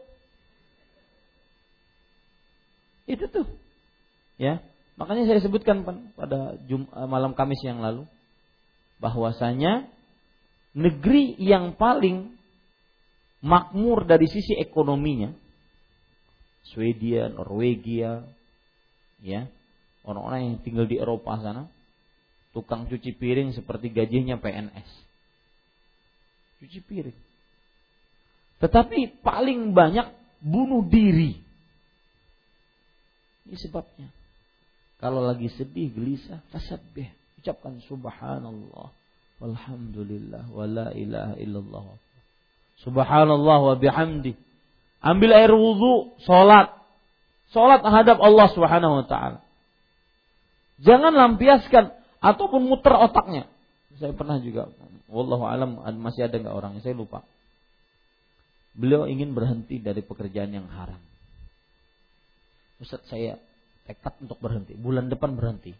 Itu 3.10 3.26
tuh. 3.34 3.50
Ya. 4.38 4.62
Makanya 4.94 5.26
saya 5.26 5.42
sebutkan 5.42 5.82
pada 6.14 6.54
Jum 6.70 6.86
eh, 6.86 7.10
malam 7.10 7.34
Kamis 7.34 7.66
yang 7.66 7.82
lalu 7.82 8.06
bahwasanya 9.02 9.90
negeri 10.78 11.34
yang 11.42 11.74
paling 11.74 12.38
makmur 13.42 14.06
dari 14.06 14.30
sisi 14.30 14.54
ekonominya 14.56 15.34
Swedia, 16.66 17.30
Norwegia, 17.30 18.26
ya, 19.22 19.46
orang-orang 20.02 20.40
yang 20.42 20.56
tinggal 20.66 20.86
di 20.90 20.98
Eropa 20.98 21.38
sana, 21.38 21.70
tukang 22.58 22.90
cuci 22.90 23.14
piring 23.18 23.54
seperti 23.54 23.94
gajinya 23.94 24.42
PNS. 24.42 25.05
Cuci 26.60 26.80
piring. 26.84 27.20
Tetapi 28.64 29.20
paling 29.20 29.76
banyak 29.76 30.08
bunuh 30.40 30.86
diri. 30.88 31.38
Ini 33.46 33.58
sebabnya. 33.60 34.10
Kalau 34.98 35.22
lagi 35.22 35.52
sedih, 35.54 35.92
gelisah, 35.92 36.42
tasabbih. 36.50 37.12
Ucapkan 37.44 37.78
subhanallah. 37.86 38.90
Walhamdulillah. 39.44 40.50
Wa 40.50 40.66
la 40.66 40.90
ilaha 40.96 41.36
illallah. 41.38 41.86
Subhanallah 42.82 43.60
wa 43.62 43.76
bihamdi. 43.76 44.34
Ambil 45.04 45.32
air 45.36 45.54
wudhu, 45.54 46.16
sholat. 46.26 46.74
Sholat 47.54 47.86
menghadap 47.86 48.18
Allah 48.18 48.48
subhanahu 48.50 49.04
wa 49.04 49.06
ta'ala. 49.06 49.40
Jangan 50.82 51.14
lampiaskan 51.14 51.94
ataupun 52.20 52.66
muter 52.66 52.92
otaknya. 52.98 53.48
Saya 53.96 54.12
pernah 54.12 54.38
juga, 54.44 54.68
wallahu 55.08 55.48
alam 55.48 55.80
masih 56.00 56.28
ada 56.28 56.36
nggak 56.36 56.56
orangnya, 56.56 56.82
saya 56.84 56.96
lupa. 56.96 57.24
Beliau 58.76 59.08
ingin 59.08 59.32
berhenti 59.32 59.80
dari 59.80 60.04
pekerjaan 60.04 60.52
yang 60.52 60.68
haram. 60.68 61.00
Ustaz 62.76 63.08
saya 63.08 63.40
tekad 63.88 64.20
untuk 64.20 64.36
berhenti. 64.44 64.76
Bulan 64.76 65.08
depan 65.08 65.32
berhenti. 65.32 65.72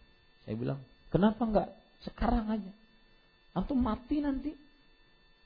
Saya 0.48 0.56
bilang, 0.56 0.80
kenapa 1.12 1.44
enggak 1.44 1.68
sekarang 2.08 2.48
aja? 2.48 2.72
Antum 3.52 3.76
mati 3.84 4.24
nanti. 4.24 4.52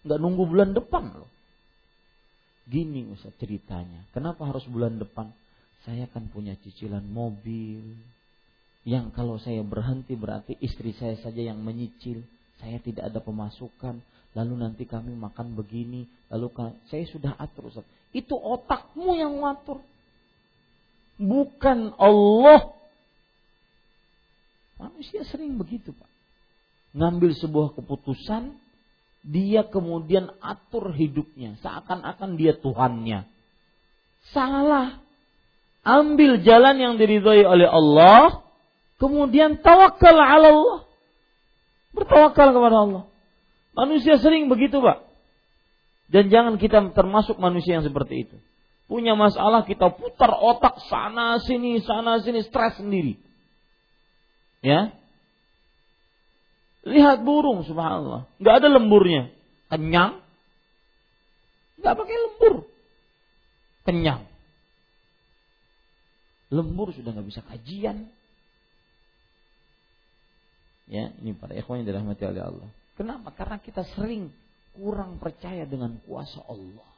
Enggak 0.06 0.20
nunggu 0.22 0.42
bulan 0.46 0.70
depan 0.70 1.10
loh. 1.10 1.30
Gini 2.70 3.10
Ustaz 3.10 3.34
ceritanya. 3.42 4.06
Kenapa 4.14 4.46
harus 4.46 4.62
bulan 4.70 4.94
depan? 5.02 5.34
Saya 5.82 6.06
kan 6.06 6.30
punya 6.30 6.54
cicilan 6.62 7.02
mobil. 7.02 7.82
Yang 8.86 9.10
kalau 9.12 9.42
saya 9.42 9.66
berhenti 9.66 10.14
berarti 10.14 10.54
istri 10.62 10.94
saya 10.94 11.18
saja 11.18 11.50
yang 11.50 11.58
menyicil. 11.58 12.22
Saya 12.60 12.78
tidak 12.78 13.08
ada 13.08 13.20
pemasukan. 13.24 13.98
Lalu 14.36 14.54
nanti 14.60 14.84
kami 14.86 15.16
makan 15.16 15.56
begini. 15.58 16.06
Lalu 16.30 16.76
saya 16.86 17.04
sudah 17.08 17.32
atur 17.40 17.72
Ustaz. 17.72 17.88
Itu 18.14 18.36
otakmu 18.36 19.16
yang 19.16 19.40
ngatur 19.40 19.80
bukan 21.20 21.92
Allah. 22.00 22.72
Manusia 24.80 25.28
sering 25.28 25.60
begitu, 25.60 25.92
Pak. 25.92 26.08
Ngambil 26.96 27.36
sebuah 27.36 27.76
keputusan, 27.76 28.56
dia 29.20 29.68
kemudian 29.68 30.32
atur 30.40 30.96
hidupnya, 30.96 31.60
seakan-akan 31.60 32.40
dia 32.40 32.56
Tuhannya. 32.56 33.28
Salah. 34.32 35.04
Ambil 35.84 36.40
jalan 36.44 36.76
yang 36.80 36.94
diridhoi 36.96 37.44
oleh 37.44 37.68
Allah, 37.68 38.44
kemudian 38.96 39.60
tawakal 39.60 40.16
ala 40.16 40.48
Allah. 40.48 40.80
Bertawakal 42.00 42.56
kepada 42.56 42.76
Allah. 42.80 43.04
Manusia 43.76 44.16
sering 44.16 44.48
begitu, 44.48 44.80
Pak. 44.80 45.04
Dan 46.10 46.32
jangan 46.32 46.56
kita 46.58 46.90
termasuk 46.96 47.38
manusia 47.38 47.78
yang 47.78 47.86
seperti 47.86 48.26
itu 48.26 48.36
punya 48.90 49.14
masalah 49.14 49.62
kita 49.62 49.94
putar 49.94 50.34
otak 50.34 50.82
sana 50.90 51.38
sini 51.38 51.78
sana 51.78 52.18
sini 52.18 52.42
stres 52.42 52.82
sendiri. 52.82 53.14
Ya. 54.66 54.90
Lihat 56.82 57.22
burung 57.22 57.62
subhanallah, 57.62 58.26
nggak 58.42 58.54
ada 58.58 58.66
lemburnya. 58.66 59.30
Kenyang. 59.70 60.18
Nggak 61.78 61.94
pakai 61.94 62.16
lembur. 62.18 62.54
Kenyang. 63.86 64.22
Lembur 66.50 66.90
sudah 66.90 67.14
nggak 67.14 67.28
bisa 67.30 67.46
kajian. 67.46 68.10
Ya, 70.90 71.14
ini 71.22 71.38
para 71.38 71.54
ikhwan 71.54 71.80
yang 71.80 71.94
dirahmati 71.94 72.26
oleh 72.26 72.42
Allah. 72.42 72.68
Kenapa? 72.98 73.30
Karena 73.30 73.62
kita 73.62 73.86
sering 73.94 74.34
kurang 74.74 75.22
percaya 75.22 75.62
dengan 75.64 76.02
kuasa 76.02 76.42
Allah 76.50 76.90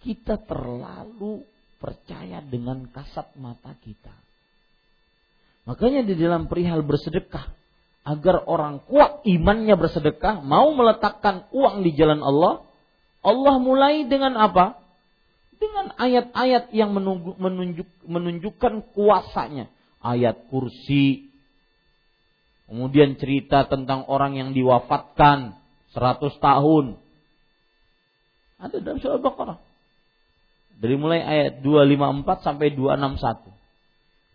kita 0.00 0.40
terlalu 0.48 1.44
percaya 1.80 2.40
dengan 2.44 2.88
kasat 2.88 3.36
mata 3.36 3.76
kita. 3.84 4.12
Makanya 5.68 6.04
di 6.08 6.16
dalam 6.16 6.48
perihal 6.48 6.80
bersedekah, 6.80 7.52
agar 8.04 8.48
orang 8.48 8.80
kuat 8.88 9.20
imannya 9.28 9.76
bersedekah, 9.76 10.40
mau 10.40 10.72
meletakkan 10.72 11.46
uang 11.52 11.84
di 11.84 11.92
jalan 11.92 12.24
Allah, 12.24 12.64
Allah 13.20 13.56
mulai 13.60 14.08
dengan 14.08 14.40
apa? 14.40 14.80
Dengan 15.60 15.92
ayat-ayat 16.00 16.72
yang 16.72 16.96
menunjuk, 16.96 17.36
menunjuk, 17.36 17.88
menunjukkan 18.08 18.74
kuasanya. 18.96 19.68
Ayat 20.00 20.48
kursi, 20.48 21.28
kemudian 22.70 23.18
cerita 23.18 23.66
tentang 23.66 24.06
orang 24.06 24.38
yang 24.38 24.50
diwafatkan 24.54 25.58
100 25.90 26.38
tahun. 26.38 26.86
Ada 28.62 28.78
dalam 28.78 29.02
surah 29.02 29.18
Al-Baqarah. 29.18 29.58
Dari 30.80 30.96
mulai 30.96 31.20
ayat 31.20 31.60
254 31.66 32.46
sampai 32.46 32.72
261. 32.72 33.50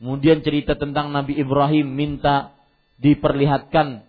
Kemudian 0.04 0.44
cerita 0.44 0.76
tentang 0.76 1.10
Nabi 1.16 1.40
Ibrahim 1.40 1.88
minta 1.96 2.52
diperlihatkan 3.00 4.04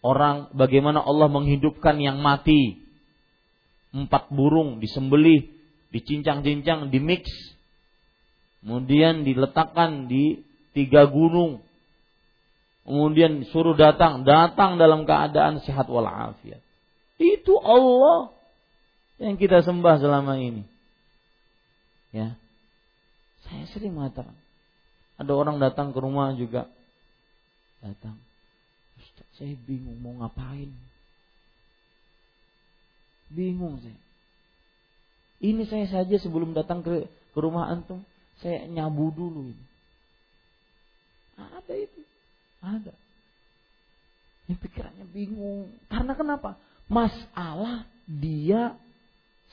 orang 0.00 0.48
bagaimana 0.56 1.04
Allah 1.04 1.28
menghidupkan 1.28 2.00
yang 2.00 2.18
mati. 2.18 2.80
Empat 3.90 4.30
burung 4.30 4.78
disembelih, 4.78 5.50
dicincang-cincang, 5.92 6.88
dimix. 6.88 7.26
Kemudian 8.62 9.26
diletakkan 9.26 10.08
di 10.08 10.40
tiga 10.72 11.04
gunung. 11.10 11.60
Kemudian 12.84 13.44
suruh 13.52 13.76
datang, 13.76 14.24
datang 14.24 14.80
dalam 14.80 15.04
keadaan 15.04 15.60
sehat 15.62 15.86
walafiat. 15.86 16.64
Itu 17.20 17.60
Allah 17.60 18.32
yang 19.20 19.36
kita 19.36 19.60
sembah 19.60 20.00
selama 20.00 20.40
ini. 20.40 20.64
Ya. 22.10 22.34
Saya 23.44 23.64
sering 23.70 23.94
mengatakan. 23.94 24.34
Ada 25.20 25.32
orang 25.36 25.60
datang 25.60 25.92
ke 25.92 26.00
rumah 26.00 26.32
juga. 26.32 26.64
Datang. 27.84 28.16
Ustaz, 28.96 29.28
saya 29.36 29.52
bingung 29.68 30.00
mau 30.00 30.16
ngapain. 30.24 30.72
Bingung 33.28 33.76
saya. 33.84 34.00
Ini 35.40 35.64
saya 35.68 35.86
saja 35.88 36.16
sebelum 36.20 36.52
datang 36.56 36.84
ke, 36.84 37.08
ke 37.08 37.38
rumah 37.40 37.68
antum, 37.68 38.04
saya 38.40 38.64
nyabu 38.68 39.12
dulu 39.12 39.52
ini. 39.52 39.64
Ada 41.36 41.74
itu. 41.76 41.99
Ada. 42.60 42.94
Yang 44.48 44.58
pikirannya 44.68 45.06
bingung. 45.12 45.72
Karena 45.88 46.12
kenapa? 46.12 46.60
Masalah 46.90 47.86
dia 48.04 48.76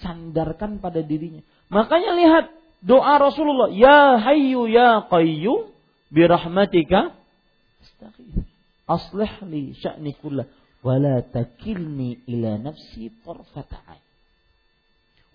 sandarkan 0.01 0.81
pada 0.81 1.01
dirinya. 1.01 1.41
Makanya 1.69 2.11
lihat 2.17 2.45
doa 2.81 3.17
Rasulullah, 3.21 3.69
ya 3.73 4.17
hayyu 4.21 4.69
ya 4.69 5.05
qayyum 5.07 5.69
birahmatika 6.09 7.13
astaghfir. 7.83 8.45
Aslih 8.87 9.33
li 9.51 9.75
sya'ni 9.75 10.15
kullah 10.15 10.47
wa 10.79 10.95
takilni 11.27 12.23
ila 12.31 12.55
nafsi 12.55 13.11
tarfata 13.19 13.99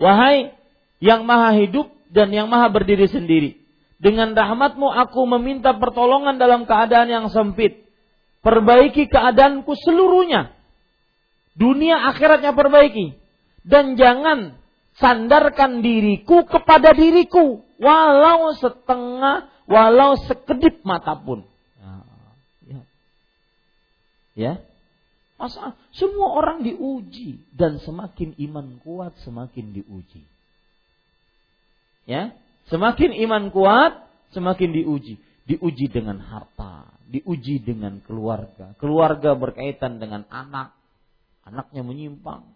Wahai 0.01 0.57
yang 0.99 1.29
maha 1.29 1.53
hidup 1.61 1.93
dan 2.09 2.33
yang 2.33 2.49
maha 2.49 2.73
berdiri 2.73 3.07
sendiri. 3.07 3.62
Dengan 4.03 4.35
rahmatmu 4.35 4.91
aku 4.91 5.23
meminta 5.39 5.79
pertolongan 5.79 6.35
dalam 6.35 6.67
keadaan 6.67 7.07
yang 7.07 7.27
sempit. 7.31 7.87
Perbaiki 8.43 9.07
keadaanku 9.07 9.71
seluruhnya. 9.79 10.51
Dunia 11.55 12.11
akhiratnya 12.11 12.51
perbaiki. 12.51 13.15
Dan 13.63 13.95
jangan 13.95 14.59
sandarkan 14.99 15.81
diriku 15.81 16.45
kepada 16.45 16.93
diriku 16.93 17.65
walau 17.81 18.53
setengah 18.59 19.49
walau 19.65 20.19
sekedip 20.29 20.85
mata 20.85 21.17
pun 21.17 21.47
ya, 22.69 22.81
ya. 24.37 24.53
masa 25.41 25.73
semua 25.97 26.37
orang 26.37 26.61
diuji 26.61 27.41
dan 27.57 27.81
semakin 27.81 28.37
iman 28.51 28.79
kuat 28.85 29.17
semakin 29.25 29.73
diuji 29.73 30.23
ya 32.05 32.37
semakin 32.71 33.11
iman 33.27 33.51
kuat 33.51 34.07
semakin 34.37 34.71
diuji 34.71 35.19
diuji 35.49 35.87
dengan 35.91 36.21
harta 36.23 36.87
diuji 37.11 37.63
dengan 37.65 37.99
keluarga 38.05 38.77
keluarga 38.79 39.35
berkaitan 39.35 39.99
dengan 39.99 40.29
anak 40.29 40.77
anaknya 41.43 41.83
menyimpang 41.83 42.47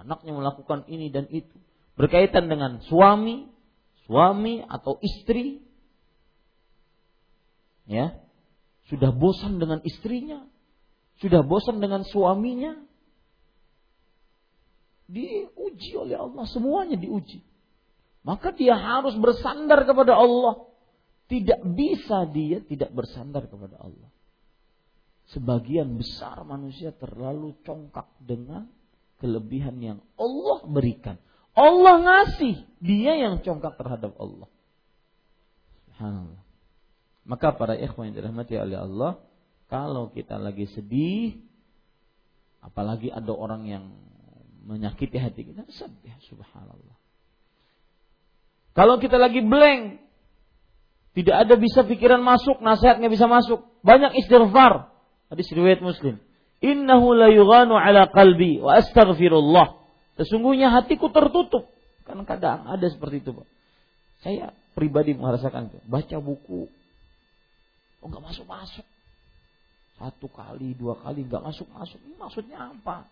anaknya 0.00 0.32
melakukan 0.32 0.88
ini 0.88 1.12
dan 1.12 1.28
itu 1.28 1.52
berkaitan 2.00 2.48
dengan 2.48 2.80
suami, 2.88 3.52
suami 4.08 4.64
atau 4.64 4.96
istri, 5.04 5.60
Ya. 7.90 8.14
Sudah 8.86 9.10
bosan 9.10 9.58
dengan 9.58 9.82
istrinya, 9.82 10.46
sudah 11.18 11.42
bosan 11.42 11.82
dengan 11.82 12.06
suaminya. 12.06 12.78
Diuji 15.10 15.98
oleh 15.98 16.14
Allah, 16.14 16.46
semuanya 16.46 16.94
diuji. 16.94 17.42
Maka 18.20 18.52
dia 18.52 18.76
harus 18.76 19.16
bersandar 19.16 19.88
kepada 19.88 20.12
Allah. 20.12 20.68
Tidak 21.30 21.62
bisa 21.72 22.26
dia 22.28 22.60
tidak 22.60 22.90
bersandar 22.92 23.46
kepada 23.48 23.80
Allah. 23.80 24.10
Sebagian 25.30 25.94
besar 25.94 26.42
manusia 26.42 26.90
terlalu 26.90 27.54
congkak 27.62 28.10
dengan 28.18 28.66
kelebihan 29.22 29.78
yang 29.78 29.98
Allah 30.18 30.58
berikan. 30.66 31.16
Allah 31.54 32.02
ngasih, 32.02 32.66
dia 32.82 33.14
yang 33.14 33.38
congkak 33.42 33.78
terhadap 33.78 34.10
Allah. 34.18 34.48
Subhanallah. 35.86 36.42
Maka 37.28 37.48
para 37.54 37.78
ikhwan 37.78 38.10
yang 38.10 38.16
dirahmati 38.18 38.58
oleh 38.58 38.78
Allah, 38.80 39.12
kalau 39.70 40.10
kita 40.10 40.34
lagi 40.34 40.66
sedih, 40.72 41.38
apalagi 42.58 43.12
ada 43.12 43.30
orang 43.30 43.70
yang 43.70 43.84
menyakiti 44.66 45.14
hati 45.14 45.46
kita, 45.46 45.62
sedih, 45.70 46.16
subhanallah. 46.26 46.99
Kalau 48.74 49.02
kita 49.02 49.18
lagi 49.18 49.42
blank, 49.42 49.98
tidak 51.10 51.36
ada 51.46 51.54
bisa 51.58 51.82
pikiran 51.82 52.22
masuk, 52.22 52.62
nasihat 52.62 53.02
nggak 53.02 53.12
bisa 53.12 53.26
masuk. 53.26 53.66
Banyak 53.82 54.14
istighfar. 54.14 54.94
Hadis 55.30 55.50
riwayat 55.50 55.82
Muslim. 55.82 56.22
Innahu 56.60 57.16
la 57.16 57.32
yughanu 57.32 57.74
ala 57.74 58.06
qalbi 58.12 58.62
wa 58.62 58.78
astaghfirullah. 58.78 59.80
Sesungguhnya 60.20 60.70
hatiku 60.70 61.10
tertutup. 61.10 61.66
Kan 62.06 62.22
kadang 62.28 62.68
ada 62.68 62.86
seperti 62.86 63.24
itu, 63.24 63.30
Pak. 63.34 63.48
Saya 64.20 64.52
pribadi 64.76 65.16
merasakan 65.16 65.72
itu. 65.72 65.78
Baca 65.88 66.16
buku. 66.20 66.68
Oh 68.00 68.06
nggak 68.06 68.24
masuk-masuk. 68.32 68.86
Satu 70.00 70.26
kali, 70.32 70.72
dua 70.76 70.96
kali 71.00 71.26
nggak 71.26 71.44
masuk-masuk. 71.44 72.00
Ini 72.00 72.14
maksudnya 72.16 72.58
apa? 72.72 73.04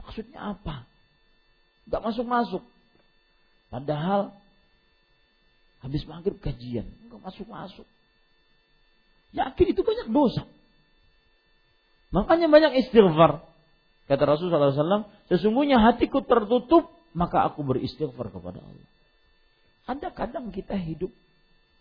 Maksudnya 0.00 0.40
apa? 0.56 0.84
Nggak 1.88 2.02
masuk-masuk. 2.02 2.62
Padahal 3.70 4.34
Habis 5.80 6.04
maghrib 6.04 6.36
kajian, 6.44 6.84
enggak 7.08 7.20
masuk-masuk. 7.24 7.88
Yakin 9.32 9.66
itu 9.72 9.80
banyak 9.80 10.08
dosa. 10.12 10.44
Makanya 12.12 12.52
banyak 12.52 12.84
istighfar. 12.84 13.40
Kata 14.10 14.22
Rasulullah 14.26 14.74
SAW, 14.74 15.08
sesungguhnya 15.30 15.80
hatiku 15.80 16.20
tertutup, 16.20 16.90
maka 17.16 17.48
aku 17.48 17.64
beristighfar 17.64 18.28
kepada 18.28 18.60
Allah. 18.60 18.88
Ada 19.88 20.12
kadang 20.12 20.52
kita 20.52 20.76
hidup, 20.76 21.14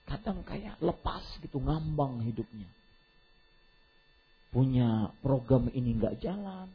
kadang 0.08 0.45
kayak 0.47 0.80
lepas 0.80 1.25
gitu, 1.43 1.60
ngambang 1.60 2.23
hidupnya. 2.23 2.69
Punya 4.54 5.12
program 5.19 5.67
ini 5.75 5.97
nggak 5.99 6.23
jalan, 6.23 6.71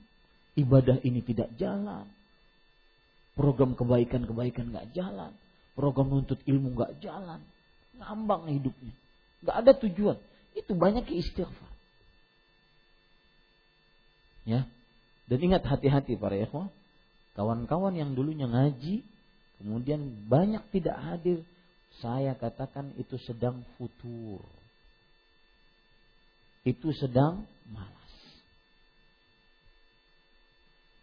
ibadah 0.58 1.00
ini 1.06 1.24
tidak 1.24 1.54
jalan, 1.56 2.04
program 3.34 3.74
kebaikan-kebaikan 3.74 4.70
nggak 4.70 4.94
jalan 4.94 5.34
program 5.74 6.08
nuntut 6.08 6.38
ilmu 6.46 6.78
nggak 6.78 7.02
jalan, 7.02 7.42
ngambang 7.98 8.46
hidupnya, 8.48 8.94
nggak 9.42 9.56
ada 9.66 9.72
tujuan. 9.84 10.18
Itu 10.54 10.78
banyak 10.78 11.10
istighfar. 11.10 11.70
Ya, 14.46 14.70
dan 15.26 15.38
ingat 15.42 15.66
hati-hati 15.66 16.14
para 16.14 16.38
ikhwah, 16.38 16.70
kawan-kawan 17.34 17.98
yang 17.98 18.14
dulunya 18.14 18.46
ngaji, 18.46 19.02
kemudian 19.58 20.30
banyak 20.30 20.62
tidak 20.70 20.94
hadir, 21.02 21.38
saya 21.98 22.38
katakan 22.38 22.94
itu 22.96 23.18
sedang 23.18 23.66
futur. 23.74 24.46
Itu 26.64 26.94
sedang 26.96 27.44
malas. 27.68 28.14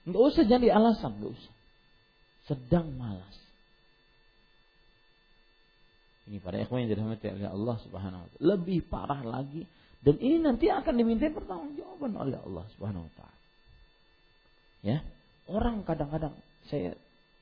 Nggak 0.07 0.23
usah 0.33 0.43
jadi 0.47 0.67
alasan, 0.73 1.21
nggak 1.21 1.33
usah. 1.37 1.53
Sedang 2.49 2.93
malas. 2.97 3.38
Ini 6.30 6.38
para 6.39 6.62
ikhwan 6.62 6.86
yang 6.86 6.95
dirahmati 6.95 7.27
oleh 7.34 7.49
Allah 7.49 7.77
Subhanahu 7.84 8.21
wa 8.23 8.27
taala. 8.30 8.45
Lebih 8.56 8.80
parah 8.88 9.21
lagi 9.25 9.65
dan 10.01 10.15
ini 10.17 10.38
nanti 10.41 10.69
akan 10.69 10.93
diminta 10.95 11.30
pertanggungjawaban 11.30 12.13
oleh 12.17 12.38
Allah 12.41 12.65
Subhanahu 12.77 13.06
wa 13.06 13.13
taala. 13.17 13.39
Ya. 14.82 14.97
Orang 15.51 15.84
kadang-kadang 15.84 16.34
saya 16.69 16.95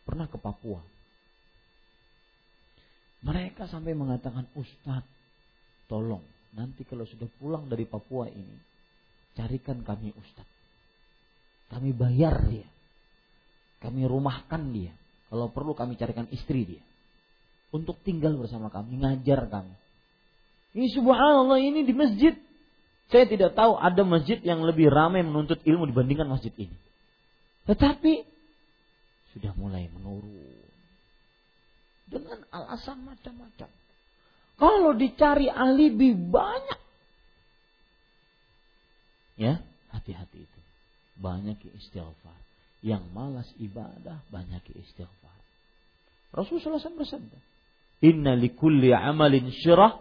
pernah 0.08 0.26
ke 0.26 0.40
Papua. 0.40 0.82
Mereka 3.20 3.68
sampai 3.68 3.92
mengatakan, 3.94 4.48
"Ustaz, 4.56 5.04
tolong 5.92 6.24
nanti 6.56 6.82
kalau 6.88 7.06
sudah 7.06 7.30
pulang 7.38 7.70
dari 7.70 7.86
Papua 7.86 8.26
ini, 8.32 8.58
carikan 9.38 9.86
kami 9.86 10.12
ustaz. 10.18 10.48
Kami 11.70 11.94
bayar 11.94 12.42
dia. 12.50 12.66
Kami 13.80 14.04
rumahkan 14.08 14.76
dia. 14.76 14.92
Kalau 15.30 15.52
perlu 15.54 15.78
kami 15.78 15.96
carikan 15.96 16.28
istri 16.34 16.66
dia 16.66 16.84
untuk 17.70 18.02
tinggal 18.02 18.34
bersama 18.38 18.74
kami, 18.74 18.98
ngajar 18.98 19.46
kami. 19.46 19.74
Ini 20.74 20.88
subhanallah 20.94 21.60
ini 21.62 21.86
di 21.86 21.94
masjid. 21.94 22.34
Saya 23.10 23.26
tidak 23.26 23.58
tahu 23.58 23.74
ada 23.78 24.06
masjid 24.06 24.38
yang 24.46 24.62
lebih 24.62 24.90
ramai 24.90 25.26
menuntut 25.26 25.62
ilmu 25.66 25.90
dibandingkan 25.90 26.30
masjid 26.30 26.54
ini. 26.58 26.78
Tetapi 27.66 28.14
sudah 29.34 29.54
mulai 29.58 29.90
menurun. 29.90 30.66
Dengan 32.10 32.42
alasan 32.50 33.06
macam-macam. 33.06 33.70
Kalau 34.58 34.92
dicari 34.98 35.46
alibi 35.50 36.14
banyak. 36.14 36.82
Ya, 39.38 39.62
hati-hati 39.94 40.42
itu. 40.42 40.60
Banyak 41.22 41.62
istighfar. 41.78 42.49
Yang 42.80 43.04
malas 43.12 43.50
ibadah, 43.60 44.24
banyak 44.32 44.64
istighfar. 44.72 45.36
Rasulullah 46.32 46.80
SAW 46.80 47.02
bersabda, 47.02 47.38
Inna 48.00 48.40
likulli 48.40 48.96
amalin 48.96 49.52
syirah 49.52 50.00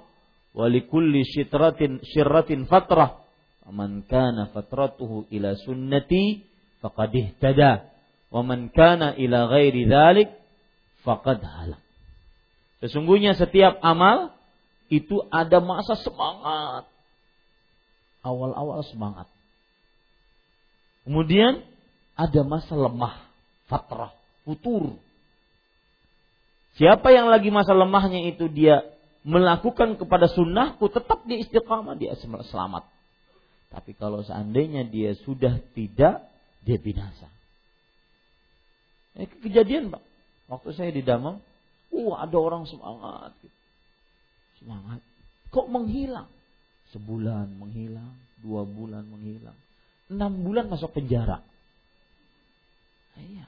wa 0.55 0.67
likulli 0.71 1.27
syitratin 1.27 1.99
syirratin 2.07 2.71
fatrah. 2.71 3.19
Faman 3.67 4.07
kana 4.07 4.49
fatratuhu 4.55 5.27
ila 5.35 5.59
sunnati 5.59 6.47
faqad 6.79 7.11
ihtada. 7.11 7.91
Wa 8.31 8.47
man 8.47 8.71
kana 8.71 9.19
ila 9.19 9.51
ghairi 9.51 9.91
dhalik 9.91 10.31
faqad 11.03 11.43
halak. 11.43 11.83
Sesungguhnya 12.79 13.35
setiap 13.35 13.83
amal 13.83 14.31
itu 14.87 15.19
ada 15.35 15.59
masa 15.59 15.99
semangat. 15.99 16.87
Awal-awal 18.23 18.87
semangat. 18.87 19.27
Kemudian 21.03 21.67
ada 22.19 22.43
masa 22.43 22.75
lemah, 22.75 23.23
fatrah, 23.71 24.11
futur. 24.43 24.99
Siapa 26.75 27.15
yang 27.15 27.31
lagi 27.31 27.55
masa 27.55 27.71
lemahnya 27.79 28.27
itu 28.27 28.51
dia 28.51 28.83
melakukan 29.23 29.95
kepada 29.95 30.27
sunnahku 30.27 30.91
tetap 30.91 31.23
dia 31.31 31.39
istiqamah 31.39 31.95
dia 31.95 32.19
selamat. 32.19 32.91
Tapi 33.71 33.95
kalau 33.95 34.27
seandainya 34.27 34.83
dia 34.83 35.15
sudah 35.23 35.63
tidak 35.79 36.27
dia 36.67 36.79
binasa. 36.83 37.31
Eh, 39.19 39.31
kejadian 39.43 39.91
pak, 39.95 40.03
waktu 40.51 40.75
saya 40.75 40.91
di 40.95 41.03
Damang, 41.03 41.43
uh 41.91 42.13
ada 42.19 42.37
orang 42.39 42.67
semangat, 42.71 43.35
semangat, 44.63 45.03
kok 45.51 45.67
menghilang? 45.67 46.31
Sebulan 46.95 47.59
menghilang, 47.59 48.17
dua 48.41 48.65
bulan 48.65 49.05
menghilang, 49.11 49.59
enam 50.09 50.33
bulan 50.41 50.71
masuk 50.71 50.95
penjara. 50.95 51.45
Iya. 53.19 53.47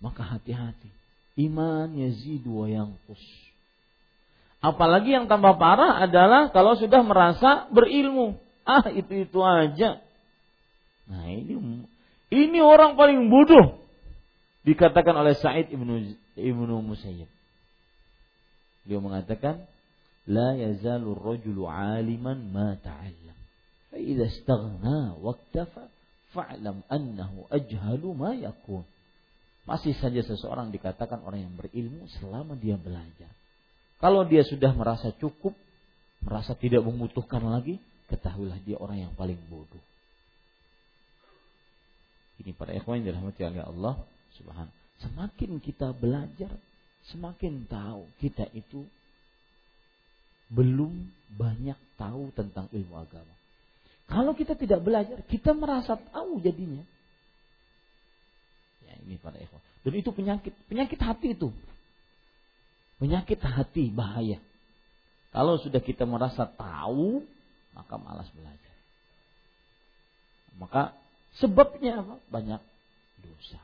Maka 0.00 0.22
hati-hati 0.24 1.00
iman 1.46 1.88
yazidu 1.94 2.64
wa 2.64 2.66
yanqus. 2.66 3.22
Apalagi 4.60 5.16
yang 5.16 5.24
tambah 5.24 5.56
parah 5.56 6.04
adalah 6.04 6.52
kalau 6.52 6.76
sudah 6.76 7.00
merasa 7.00 7.70
berilmu. 7.72 8.36
Ah, 8.68 8.92
itu-itu 8.92 9.40
aja. 9.40 10.04
Nah, 11.08 11.24
ini 11.32 11.56
ini 12.28 12.58
orang 12.60 12.94
paling 12.94 13.32
bodoh 13.32 13.80
dikatakan 14.62 15.16
oleh 15.16 15.32
Sa'id 15.34 15.72
ibnu 15.72 16.12
ibnu 16.36 16.74
Musayyib. 16.84 17.26
Dia 18.84 19.00
mengatakan, 19.00 19.64
"La 20.28 20.54
yazalu 20.54 21.16
rajulu 21.16 21.64
'aliman 21.66 22.52
ma 22.52 22.76
ta'allam. 22.76 23.38
Fa 23.90 23.96
idza 23.96 24.28
istaghna 24.28 25.18
waqtafa 25.18 25.88
fa'lam 26.32 26.82
annahu 26.88 27.46
ajhalu 27.50 28.08
ma 28.14 28.34
yakun." 28.34 28.86
Masih 29.68 29.94
saja 29.98 30.24
seseorang 30.24 30.72
dikatakan 30.72 31.20
orang 31.22 31.46
yang 31.46 31.54
berilmu 31.54 32.08
selama 32.18 32.56
dia 32.56 32.74
belajar. 32.80 33.30
Kalau 34.00 34.24
dia 34.24 34.40
sudah 34.42 34.72
merasa 34.72 35.12
cukup, 35.20 35.52
merasa 36.24 36.56
tidak 36.56 36.80
membutuhkan 36.80 37.44
lagi, 37.44 37.76
ketahuilah 38.08 38.56
dia 38.64 38.80
orang 38.80 39.04
yang 39.08 39.12
paling 39.14 39.36
bodoh. 39.52 39.84
Ini 42.40 42.56
para 42.56 42.72
ikhwan 42.72 43.04
yang 43.04 43.12
dirahmati 43.12 43.44
oleh 43.44 43.60
Allah 43.60 43.94
Subhanahu. 44.40 44.72
Semakin 45.04 45.60
kita 45.60 45.92
belajar, 45.92 46.52
semakin 47.12 47.68
tahu 47.68 48.08
kita 48.16 48.48
itu 48.56 48.88
belum 50.48 51.12
banyak 51.36 51.76
tahu 52.00 52.32
tentang 52.32 52.66
ilmu 52.72 52.96
agama. 52.96 53.34
Kalau 54.10 54.34
kita 54.34 54.58
tidak 54.58 54.82
belajar, 54.82 55.22
kita 55.30 55.54
merasa 55.54 55.94
tahu 55.94 56.42
jadinya. 56.42 56.82
Ya 58.82 58.98
ini 59.06 59.14
para 59.22 59.38
ikhwan. 59.38 59.62
Dan 59.86 59.92
itu 59.94 60.10
penyakit, 60.10 60.52
penyakit 60.66 60.98
hati 60.98 61.38
itu. 61.38 61.54
Penyakit 62.98 63.38
hati 63.38 63.88
bahaya. 63.94 64.42
Kalau 65.30 65.62
sudah 65.62 65.78
kita 65.78 66.02
merasa 66.10 66.42
tahu, 66.42 67.22
maka 67.70 67.94
malas 68.02 68.26
belajar. 68.34 68.76
Maka 70.58 70.82
sebabnya 71.38 72.02
apa? 72.02 72.18
Banyak 72.28 72.60
dosa. 73.22 73.62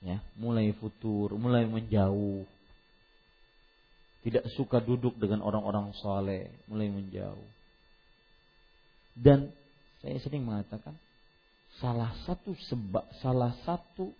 Ya, 0.00 0.24
mulai 0.40 0.72
futur, 0.72 1.36
mulai 1.36 1.68
menjauh. 1.68 2.48
Tidak 4.24 4.56
suka 4.56 4.80
duduk 4.80 5.20
dengan 5.20 5.44
orang-orang 5.44 5.92
soleh, 6.00 6.48
mulai 6.66 6.88
menjauh. 6.88 7.55
Dan 9.16 9.48
saya 10.04 10.20
sering 10.20 10.44
mengatakan 10.44 10.92
salah 11.80 12.12
satu 12.28 12.52
sebab, 12.68 13.04
salah 13.24 13.56
satu 13.64 14.12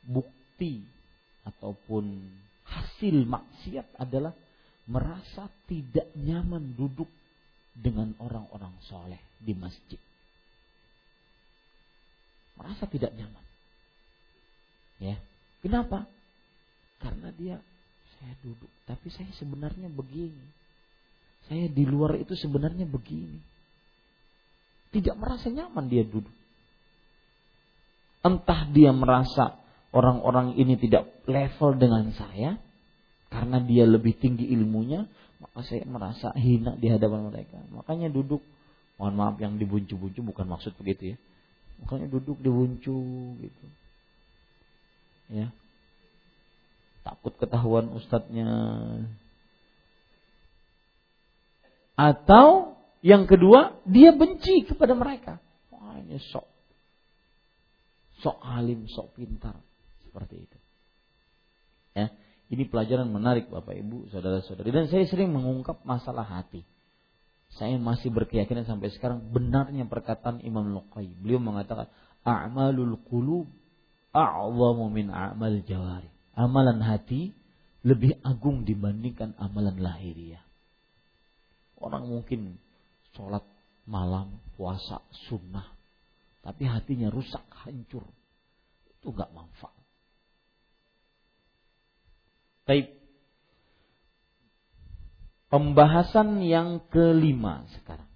bukti 0.00 0.80
ataupun 1.44 2.24
hasil 2.64 3.28
maksiat 3.28 4.00
adalah 4.00 4.32
merasa 4.88 5.48
tidak 5.68 6.08
nyaman 6.16 6.72
duduk 6.72 7.08
dengan 7.76 8.16
orang-orang 8.16 8.72
soleh 8.88 9.20
di 9.36 9.52
masjid. 9.52 10.00
Merasa 12.56 12.88
tidak 12.88 13.12
nyaman. 13.12 13.44
Ya. 15.02 15.16
Kenapa? 15.60 16.06
Karena 17.02 17.28
dia 17.34 17.56
saya 18.16 18.34
duduk, 18.40 18.70
tapi 18.88 19.12
saya 19.12 19.28
sebenarnya 19.36 19.90
begini. 19.90 20.46
Saya 21.44 21.68
di 21.68 21.84
luar 21.84 22.16
itu 22.16 22.32
sebenarnya 22.32 22.88
begini. 22.88 23.53
Tidak 24.94 25.18
merasa 25.18 25.50
nyaman 25.50 25.90
dia 25.90 26.06
duduk. 26.06 26.30
Entah 28.22 28.70
dia 28.70 28.94
merasa 28.94 29.58
orang-orang 29.90 30.54
ini 30.54 30.78
tidak 30.78 31.10
level 31.26 31.74
dengan 31.74 32.14
saya, 32.14 32.62
karena 33.28 33.58
dia 33.58 33.84
lebih 33.90 34.14
tinggi 34.22 34.46
ilmunya, 34.54 35.10
maka 35.42 35.66
saya 35.66 35.82
merasa 35.84 36.30
hina 36.38 36.78
di 36.78 36.86
hadapan 36.86 37.26
mereka. 37.34 37.58
Makanya 37.74 38.08
duduk, 38.14 38.40
mohon 38.96 39.18
maaf 39.18 39.36
yang 39.42 39.58
dibuncu-buncu 39.58 40.22
bukan 40.22 40.46
maksud 40.46 40.78
begitu 40.78 41.14
ya. 41.14 41.16
Makanya 41.82 42.06
duduk 42.06 42.38
dibuncu 42.38 42.94
gitu. 43.42 43.66
Ya. 45.34 45.50
Takut 47.02 47.34
ketahuan 47.36 47.90
ustadznya. 47.92 48.46
Atau 51.98 52.73
yang 53.04 53.28
kedua, 53.28 53.84
dia 53.84 54.16
benci 54.16 54.64
kepada 54.64 54.96
mereka. 54.96 55.36
Wah, 55.68 56.00
ini 56.00 56.16
sok. 56.16 56.48
Sok 58.24 58.40
alim, 58.40 58.88
sok 58.88 59.12
pintar. 59.12 59.60
Seperti 60.08 60.48
itu. 60.48 60.58
Ya. 61.92 62.08
Ini 62.48 62.64
pelajaran 62.64 63.12
menarik 63.12 63.52
Bapak 63.52 63.76
Ibu, 63.76 64.08
saudara-saudari. 64.08 64.72
Dan 64.72 64.88
saya 64.88 65.04
sering 65.04 65.36
mengungkap 65.36 65.84
masalah 65.84 66.24
hati. 66.24 66.64
Saya 67.60 67.76
masih 67.76 68.08
berkeyakinan 68.08 68.64
sampai 68.64 68.88
sekarang 68.88 69.20
benarnya 69.28 69.84
perkataan 69.84 70.40
Imam 70.40 70.64
Luqai. 70.72 71.12
Beliau 71.20 71.44
mengatakan, 71.44 71.92
"A'malul 72.24 72.96
qulub 73.04 73.52
a'zamu 74.16 74.88
min 74.88 75.12
a'mal 75.12 75.60
jawari." 75.68 76.08
Amalan 76.34 76.80
hati 76.80 77.36
lebih 77.84 78.16
agung 78.24 78.64
dibandingkan 78.64 79.36
amalan 79.36 79.76
lahiriah. 79.76 80.40
Orang 81.76 82.08
mungkin 82.08 82.63
sholat 83.14 83.46
malam, 83.86 84.42
puasa, 84.58 85.00
sunnah. 85.30 85.72
Tapi 86.44 86.68
hatinya 86.68 87.08
rusak, 87.08 87.42
hancur. 87.64 88.04
Itu 89.00 89.14
gak 89.16 89.32
manfaat. 89.32 89.80
Baik. 92.68 92.96
Pembahasan 95.48 96.42
yang 96.42 96.82
kelima 96.90 97.64
sekarang. 97.78 98.10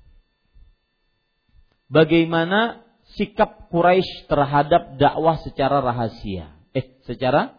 Bagaimana 1.88 2.84
sikap 3.16 3.72
Quraisy 3.72 4.28
terhadap 4.28 5.00
dakwah 5.00 5.40
secara 5.40 5.80
rahasia? 5.80 6.52
Eh, 6.76 7.00
secara 7.08 7.56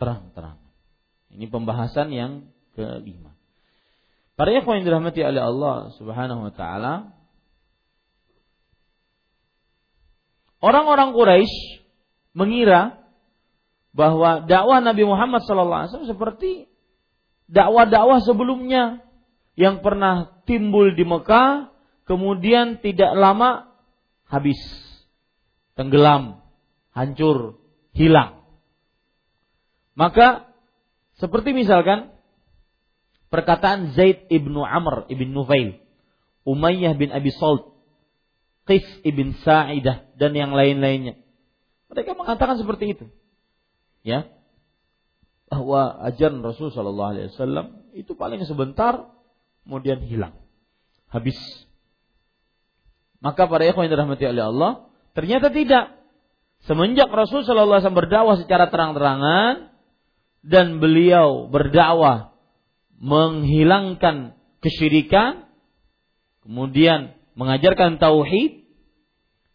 terang-terang. 0.00 0.58
Ini 1.30 1.46
pembahasan 1.46 2.10
yang 2.10 2.32
kelima. 2.74 3.31
Para 4.32 4.48
ikhwan 4.56 4.80
yang 4.80 4.86
dirahmati 4.88 5.20
oleh 5.20 5.42
Allah 5.44 5.92
Subhanahu 6.00 6.48
wa 6.48 6.52
taala, 6.56 7.12
orang-orang 10.64 11.12
Quraisy 11.12 11.84
mengira 12.32 12.96
bahwa 13.92 14.48
dakwah 14.48 14.80
Nabi 14.80 15.04
Muhammad 15.04 15.44
SAW 15.44 16.08
seperti 16.08 16.64
dakwah-dakwah 17.52 18.24
sebelumnya 18.24 19.04
yang 19.52 19.84
pernah 19.84 20.40
timbul 20.48 20.96
di 20.96 21.04
Mekah, 21.04 21.68
kemudian 22.08 22.80
tidak 22.80 23.12
lama 23.12 23.68
habis, 24.24 24.56
tenggelam, 25.76 26.40
hancur, 26.96 27.60
hilang. 27.92 28.40
Maka 29.92 30.48
seperti 31.20 31.52
misalkan 31.52 32.11
perkataan 33.32 33.96
Zaid 33.96 34.28
ibnu 34.28 34.60
Amr 34.60 35.08
ibn 35.08 35.32
Nufail, 35.32 35.80
Umayyah 36.44 36.92
bin 37.00 37.08
Abi 37.08 37.32
Salt, 37.32 37.72
Qis 38.68 38.84
ibn 39.02 39.32
Sa'idah 39.40 40.12
dan 40.20 40.36
yang 40.36 40.52
lain-lainnya. 40.52 41.16
Mereka 41.88 42.12
mengatakan 42.14 42.60
seperti 42.60 42.94
itu. 42.94 43.04
Ya. 44.04 44.28
Bahwa 45.48 46.00
ajaran 46.04 46.44
Rasul 46.44 46.72
Shallallahu 46.72 47.10
Alaihi 47.12 47.28
Wasallam 47.32 47.66
itu 47.92 48.12
paling 48.16 48.44
sebentar 48.44 49.12
kemudian 49.64 50.00
hilang. 50.04 50.36
Habis. 51.12 51.36
Maka 53.20 53.44
para 53.46 53.68
ikhwan 53.68 53.88
yang 53.88 53.94
dirahmati 53.96 54.24
oleh 54.28 54.44
Allah 54.44 54.72
ternyata 55.12 55.52
tidak. 55.52 56.00
Semenjak 56.64 57.10
Rasul 57.10 57.42
Shallallahu 57.44 57.80
Alaihi 57.80 57.84
Wasallam 57.84 58.00
berdakwah 58.06 58.36
secara 58.38 58.70
terang-terangan 58.70 59.74
dan 60.46 60.80
beliau 60.80 61.50
berdakwah 61.50 62.31
menghilangkan 63.02 64.38
kesyirikan 64.62 65.50
kemudian 66.46 67.18
mengajarkan 67.34 67.98
tauhid 67.98 68.62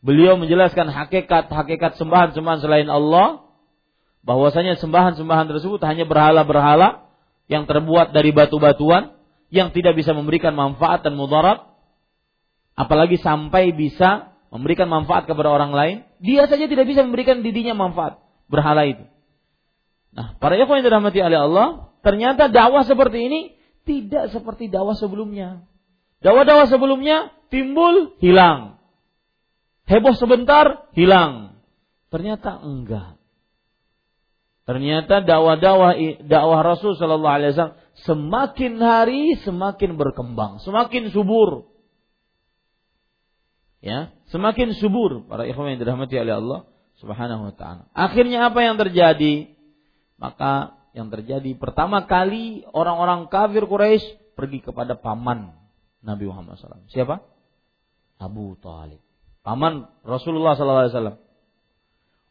beliau 0.04 0.36
menjelaskan 0.36 0.92
hakikat-hakikat 0.92 1.96
sembahan-sembahan 1.96 2.60
selain 2.60 2.92
Allah 2.92 3.48
bahwasanya 4.28 4.76
sembahan-sembahan 4.84 5.48
tersebut 5.48 5.80
hanya 5.88 6.04
berhala-berhala 6.04 7.08
yang 7.48 7.64
terbuat 7.64 8.12
dari 8.12 8.36
batu-batuan 8.36 9.16
yang 9.48 9.72
tidak 9.72 9.96
bisa 9.96 10.12
memberikan 10.12 10.52
manfaat 10.52 11.08
dan 11.08 11.16
mudarat 11.16 11.64
apalagi 12.76 13.16
sampai 13.16 13.72
bisa 13.72 14.36
memberikan 14.52 14.92
manfaat 14.92 15.24
kepada 15.24 15.48
orang 15.48 15.72
lain 15.72 15.98
dia 16.20 16.44
saja 16.52 16.68
tidak 16.68 16.84
bisa 16.84 17.00
memberikan 17.08 17.40
didinya 17.40 17.72
manfaat 17.72 18.20
berhala 18.52 18.84
itu 18.84 19.08
nah 20.14 20.36
para 20.40 20.60
ikhwan 20.60 20.82
yang 20.82 20.88
dirahmati 20.92 21.20
oleh 21.24 21.40
Allah 21.40 21.68
ternyata 22.04 22.48
dakwah 22.48 22.84
seperti 22.88 23.18
ini 23.28 23.40
tidak 23.88 24.32
seperti 24.32 24.68
dakwah 24.68 24.96
sebelumnya 24.96 25.66
dakwah-dakwah 26.24 26.68
sebelumnya 26.68 27.32
timbul 27.52 28.16
hilang 28.20 28.82
heboh 29.88 30.16
sebentar 30.16 30.90
hilang 30.96 31.62
ternyata 32.12 32.60
enggak 32.60 33.18
Ternyata 34.68 35.24
dakwah-dakwah 35.24 35.96
dakwah 36.28 36.60
Rasul 36.60 37.00
Shallallahu 37.00 37.36
Alaihi 37.40 37.56
Wasallam 37.56 37.80
semakin 38.04 38.74
hari 38.84 39.40
semakin 39.40 39.96
berkembang, 39.96 40.60
semakin 40.60 41.08
subur. 41.16 41.72
Ya, 43.80 44.12
semakin 44.28 44.76
subur 44.76 45.24
para 45.24 45.48
ikhwan 45.48 45.72
yang 45.72 45.80
dirahmati 45.80 46.20
oleh 46.20 46.36
Allah 46.36 46.60
Subhanahu 47.00 47.48
wa 47.48 47.54
taala. 47.56 47.88
Akhirnya 47.96 48.52
apa 48.52 48.60
yang 48.60 48.76
terjadi? 48.76 49.56
Maka 50.18 50.78
yang 50.98 51.14
terjadi 51.14 51.54
pertama 51.58 52.10
kali 52.10 52.66
orang-orang 52.74 53.30
kafir 53.30 53.66
Quraisy 53.70 54.34
pergi 54.34 54.66
kepada 54.66 54.98
paman 54.98 55.54
Nabi 56.02 56.26
Muhammad 56.30 56.58
SAW. 56.58 56.90
Siapa? 56.90 57.22
Abu 58.18 58.58
Talib. 58.58 59.02
Paman 59.46 59.86
Rasulullah 60.02 60.58
SAW 60.58 61.22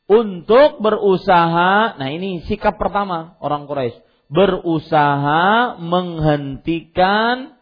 untuk 0.06 0.78
berusaha, 0.78 1.98
nah 1.98 2.08
ini 2.14 2.46
sikap 2.46 2.78
pertama 2.78 3.34
orang 3.42 3.66
Quraisy, 3.66 3.98
berusaha 4.30 5.74
menghentikan 5.82 7.58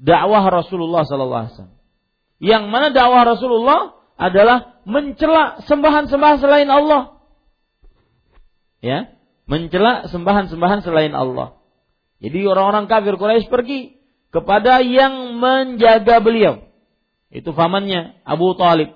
dakwah 0.00 0.48
Rasulullah 0.48 1.04
wasallam. 1.04 1.76
Yang 2.40 2.64
mana 2.72 2.88
dakwah 2.88 3.36
Rasulullah 3.36 4.00
adalah 4.16 4.80
mencela 4.88 5.60
sembahan-sembahan 5.68 6.40
selain 6.40 6.72
Allah. 6.72 7.20
Ya, 8.82 9.14
mencela 9.46 10.10
sembahan-sembahan 10.10 10.82
selain 10.82 11.14
Allah. 11.14 11.54
Jadi 12.18 12.42
orang-orang 12.46 12.90
kafir 12.90 13.14
Quraisy 13.14 13.46
pergi 13.46 13.98
kepada 14.34 14.82
yang 14.82 15.38
menjaga 15.38 16.18
beliau. 16.18 16.66
Itu 17.30 17.54
famannya 17.54 18.22
Abu 18.26 18.54
Talib. 18.58 18.94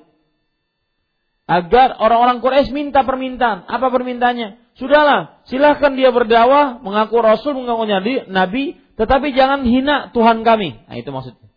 Agar 1.47 2.03
orang-orang 2.03 2.43
Quraisy 2.43 2.74
minta 2.74 3.07
permintaan. 3.07 3.70
Apa 3.70 3.91
permintaannya? 3.95 4.74
Sudahlah, 4.76 5.41
silahkan 5.49 5.95
dia 5.95 6.11
berdakwah, 6.11 6.82
mengaku 6.82 7.22
Rasul, 7.22 7.57
mengaku 7.57 7.87
Nabi, 8.28 8.76
tetapi 8.99 9.32
jangan 9.32 9.62
hina 9.64 10.11
Tuhan 10.11 10.43
kami. 10.43 10.84
Nah 10.84 10.97
itu 10.99 11.11
maksudnya. 11.14 11.49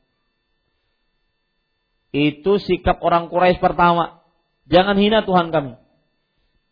Itu 2.10 2.58
sikap 2.62 3.02
orang 3.02 3.30
Quraisy 3.30 3.62
pertama. 3.62 4.22
Jangan 4.70 4.98
hina 4.98 5.26
Tuhan 5.26 5.50
kami. 5.50 5.78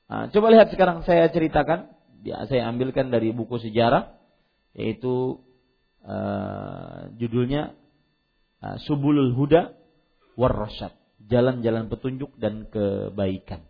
Nah, 0.07 0.31
coba 0.31 0.47
lihat 0.55 0.71
sekarang 0.71 1.03
saya 1.03 1.27
ceritakan, 1.27 1.91
saya 2.23 2.63
ambilkan 2.71 3.11
dari 3.11 3.35
buku 3.35 3.59
sejarah, 3.59 4.15
yaitu 4.71 5.43
uh, 6.07 7.11
judulnya 7.19 7.75
uh, 8.63 8.79
Subulul 8.87 9.35
Huda 9.35 9.75
war 10.39 10.55
Rasyad, 10.55 10.95
jalan-jalan 11.27 11.91
petunjuk 11.91 12.31
dan 12.39 12.71
kebaikan. 12.71 13.67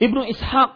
Ibnu 0.00 0.24
Ishaq 0.32 0.70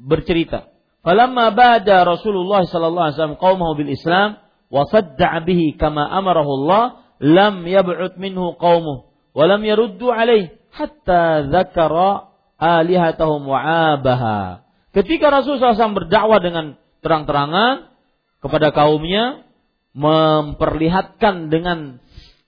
bercerita, 0.00 0.72
"Falamma 1.04 1.52
bada 1.52 2.08
Rasulullah 2.08 2.64
sallallahu 2.64 3.06
alaihi 3.12 3.16
wasallam 3.20 3.40
qaumahu 3.42 3.72
bil 3.76 3.92
Islam 3.92 4.40
wa 4.72 4.88
sadda'a 4.88 5.44
bihi 5.44 5.76
kama 5.76 6.08
amarahu 6.08 6.64
Allah, 6.64 7.04
lam 7.20 7.68
yab'ud 7.68 8.16
minhu 8.16 8.56
qaumuhu 8.56 9.12
wa 9.36 9.44
lam 9.44 9.60
yaruddu 9.60 10.08
alaihi 10.08 10.56
hatta 10.72 11.44
dzakara 11.52 12.31
alihatahum 12.62 13.42
wa 13.42 13.58
abaha." 13.58 14.62
Ketika 14.94 15.32
Rasulullah 15.32 15.74
SAW 15.74 15.98
berdakwah 15.98 16.38
dengan 16.38 16.78
terang-terangan 17.02 17.90
kepada 18.38 18.70
kaumnya, 18.70 19.48
memperlihatkan 19.92 21.48
dengan 21.50 21.98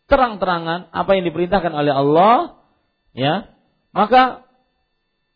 terang-terangan 0.06 0.92
apa 0.92 1.10
yang 1.16 1.24
diperintahkan 1.26 1.72
oleh 1.72 1.92
Allah, 1.92 2.36
ya, 3.16 3.48
maka 3.96 4.44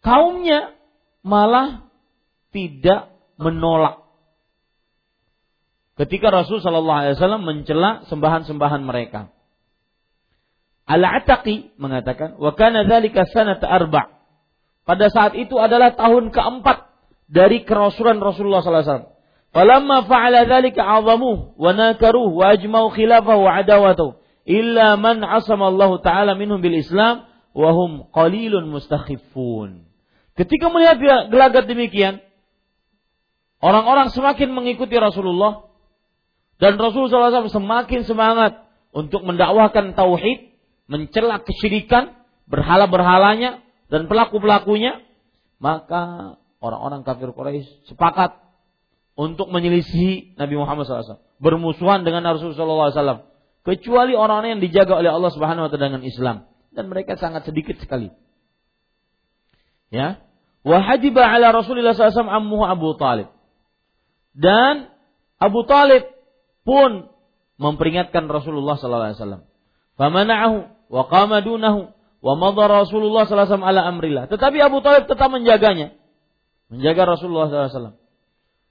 kaumnya 0.04 0.76
malah 1.24 1.88
tidak 2.52 3.12
menolak. 3.40 4.04
Ketika 5.98 6.30
Rasul 6.30 6.62
Shallallahu 6.62 7.00
Alaihi 7.02 7.16
Wasallam 7.18 7.42
mencela 7.42 8.06
sembahan-sembahan 8.06 8.82
mereka. 8.86 9.34
Al-Ataqi 10.88 11.74
mengatakan, 11.76 12.38
"Wa 12.38 12.54
kana 12.54 12.86
dzalika 12.86 13.26
sanata 13.28 13.66
arba'." 13.66 14.17
Pada 14.88 15.12
saat 15.12 15.36
itu 15.36 15.52
adalah 15.60 15.92
tahun 15.92 16.32
keempat 16.32 16.88
dari 17.28 17.68
kerasulan 17.68 18.24
Rasulullah 18.24 18.64
sallallahu 18.64 18.80
alaihi 18.80 18.92
wasallam. 18.96 19.12
Falamma 19.52 19.96
fa'ala 20.08 20.48
dzalika 20.48 20.80
'azamuhu 20.80 21.60
wa 21.60 21.70
nakaruhu 21.76 22.40
wa 22.40 22.56
ajma'u 22.56 22.88
khilafahu 22.96 23.44
wa 23.44 23.60
illa 24.48 24.96
man 24.96 25.20
'asama 25.20 25.68
Allah 25.68 25.92
taala 26.00 26.32
minhum 26.40 26.64
bil 26.64 26.72
Islam 26.72 27.28
wa 27.52 27.68
hum 27.76 28.08
qalilun 28.16 28.64
mustakhiffun. 28.72 29.84
Ketika 30.40 30.72
melihat 30.72 30.96
gelagat 31.28 31.68
demikian, 31.68 32.24
orang-orang 33.60 34.08
semakin 34.08 34.56
mengikuti 34.56 34.96
Rasulullah 34.96 35.68
dan 36.56 36.80
Rasulullah 36.80 37.28
SAW 37.28 37.52
semakin 37.52 38.08
semangat 38.08 38.64
untuk 38.96 39.20
mendakwahkan 39.20 39.92
tauhid, 39.92 40.48
mencela 40.88 41.44
kesyirikan, 41.44 42.16
berhala-berhalanya 42.48 43.67
dan 43.88 44.04
pelaku-pelakunya, 44.04 45.00
maka 45.58 46.36
orang-orang 46.60 47.02
kafir 47.08 47.32
Quraisy 47.32 47.88
sepakat 47.88 48.36
untuk 49.18 49.50
menyelisihi 49.50 50.38
Nabi 50.38 50.54
Muhammad 50.60 50.86
SAW, 50.86 51.24
bermusuhan 51.40 52.04
dengan 52.04 52.22
Rasulullah 52.28 52.92
SAW, 52.94 53.26
kecuali 53.66 54.14
orang-orang 54.14 54.60
yang 54.60 54.62
dijaga 54.62 54.94
oleh 55.00 55.10
Allah 55.10 55.32
Subhanahu 55.34 55.66
Wa 55.66 55.70
Taala 55.72 55.90
dengan 55.90 56.04
Islam. 56.06 56.46
Dan 56.68 56.92
mereka 56.92 57.18
sangat 57.18 57.48
sedikit 57.48 57.80
sekali. 57.82 58.12
Ya, 59.88 60.20
wahajiba 60.62 61.24
ala 61.24 61.50
Rasulullah 61.50 61.96
SAW 61.96 62.28
ammuhu 62.28 62.62
Abu 62.62 62.94
Talib. 63.00 63.32
Dan 64.36 64.92
Abu 65.40 65.64
Talib 65.64 66.06
pun 66.62 67.08
memperingatkan 67.58 68.28
Rasulullah 68.30 68.78
SAW. 68.78 69.48
Famana'ahu 69.98 70.56
wa 70.92 71.02
qama 71.10 71.42
wa 72.18 72.34
madha 72.34 72.66
Rasulullah 72.66 73.24
SAW 73.26 73.62
ala 73.62 73.86
amrillah. 73.86 74.26
Tetapi 74.26 74.58
Abu 74.58 74.82
Talib 74.82 75.06
tetap 75.06 75.28
menjaganya 75.30 75.94
menjaga 76.68 77.16
Rasulullah 77.16 77.48
SAW. 77.48 77.96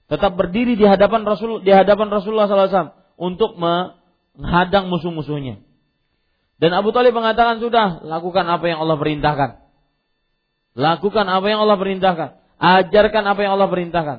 Tetap 0.08 0.32
berdiri 0.40 0.76
di 0.78 0.88
hadapan 0.88 1.24
Rasul 1.28 1.60
di 1.60 1.68
hadapan 1.68 2.08
Rasulullah 2.08 2.48
SAW 2.48 2.96
untuk 3.20 3.60
menghadang 3.60 4.88
musuh-musuhnya. 4.88 5.60
Dan 6.58 6.74
Abu 6.74 6.90
Talib 6.90 7.14
mengatakan 7.14 7.60
sudah 7.60 8.02
lakukan 8.02 8.48
apa 8.48 8.64
yang 8.66 8.82
Allah 8.82 8.96
perintahkan. 8.98 9.50
Lakukan 10.74 11.26
apa 11.28 11.46
yang 11.46 11.60
Allah 11.62 11.78
perintahkan. 11.78 12.28
Ajarkan 12.58 13.24
apa 13.26 13.40
yang 13.44 13.52
Allah 13.54 13.70
perintahkan. 13.70 14.18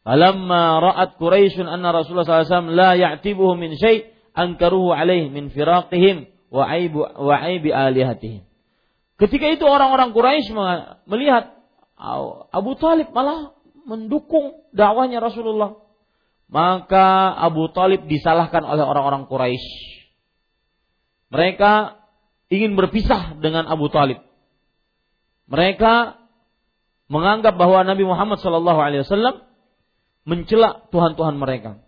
Falamma 0.00 0.80
ra'at 0.80 1.20
Quraisyun 1.20 1.68
anna 1.68 1.92
Rasulullah 1.92 2.44
SAW 2.44 2.72
la 2.72 2.96
ya'tibuhu 2.96 3.56
min 3.56 3.76
syai' 3.76 4.08
ankaruhu 4.32 4.96
alaih 4.96 5.28
min 5.28 5.52
firaqihim 5.52 6.28
wa 6.50 6.66
aibi 7.38 7.70
alihatihim. 7.70 8.42
Ketika 9.16 9.46
itu 9.48 9.64
orang-orang 9.64 10.10
Quraisy 10.10 10.50
melihat 11.06 11.54
Abu 12.50 12.74
Talib 12.80 13.14
malah 13.14 13.54
mendukung 13.86 14.64
dakwahnya 14.74 15.22
Rasulullah. 15.22 15.78
Maka 16.50 17.30
Abu 17.38 17.70
Talib 17.70 18.10
disalahkan 18.10 18.66
oleh 18.66 18.82
orang-orang 18.82 19.30
Quraisy. 19.30 19.70
Mereka 21.30 22.02
ingin 22.50 22.74
berpisah 22.74 23.38
dengan 23.38 23.70
Abu 23.70 23.86
Talib. 23.86 24.18
Mereka 25.46 26.18
menganggap 27.06 27.54
bahwa 27.54 27.86
Nabi 27.86 28.02
Muhammad 28.02 28.42
Wasallam 28.42 29.46
mencela 30.26 30.86
Tuhan-Tuhan 30.90 31.38
mereka. 31.38 31.78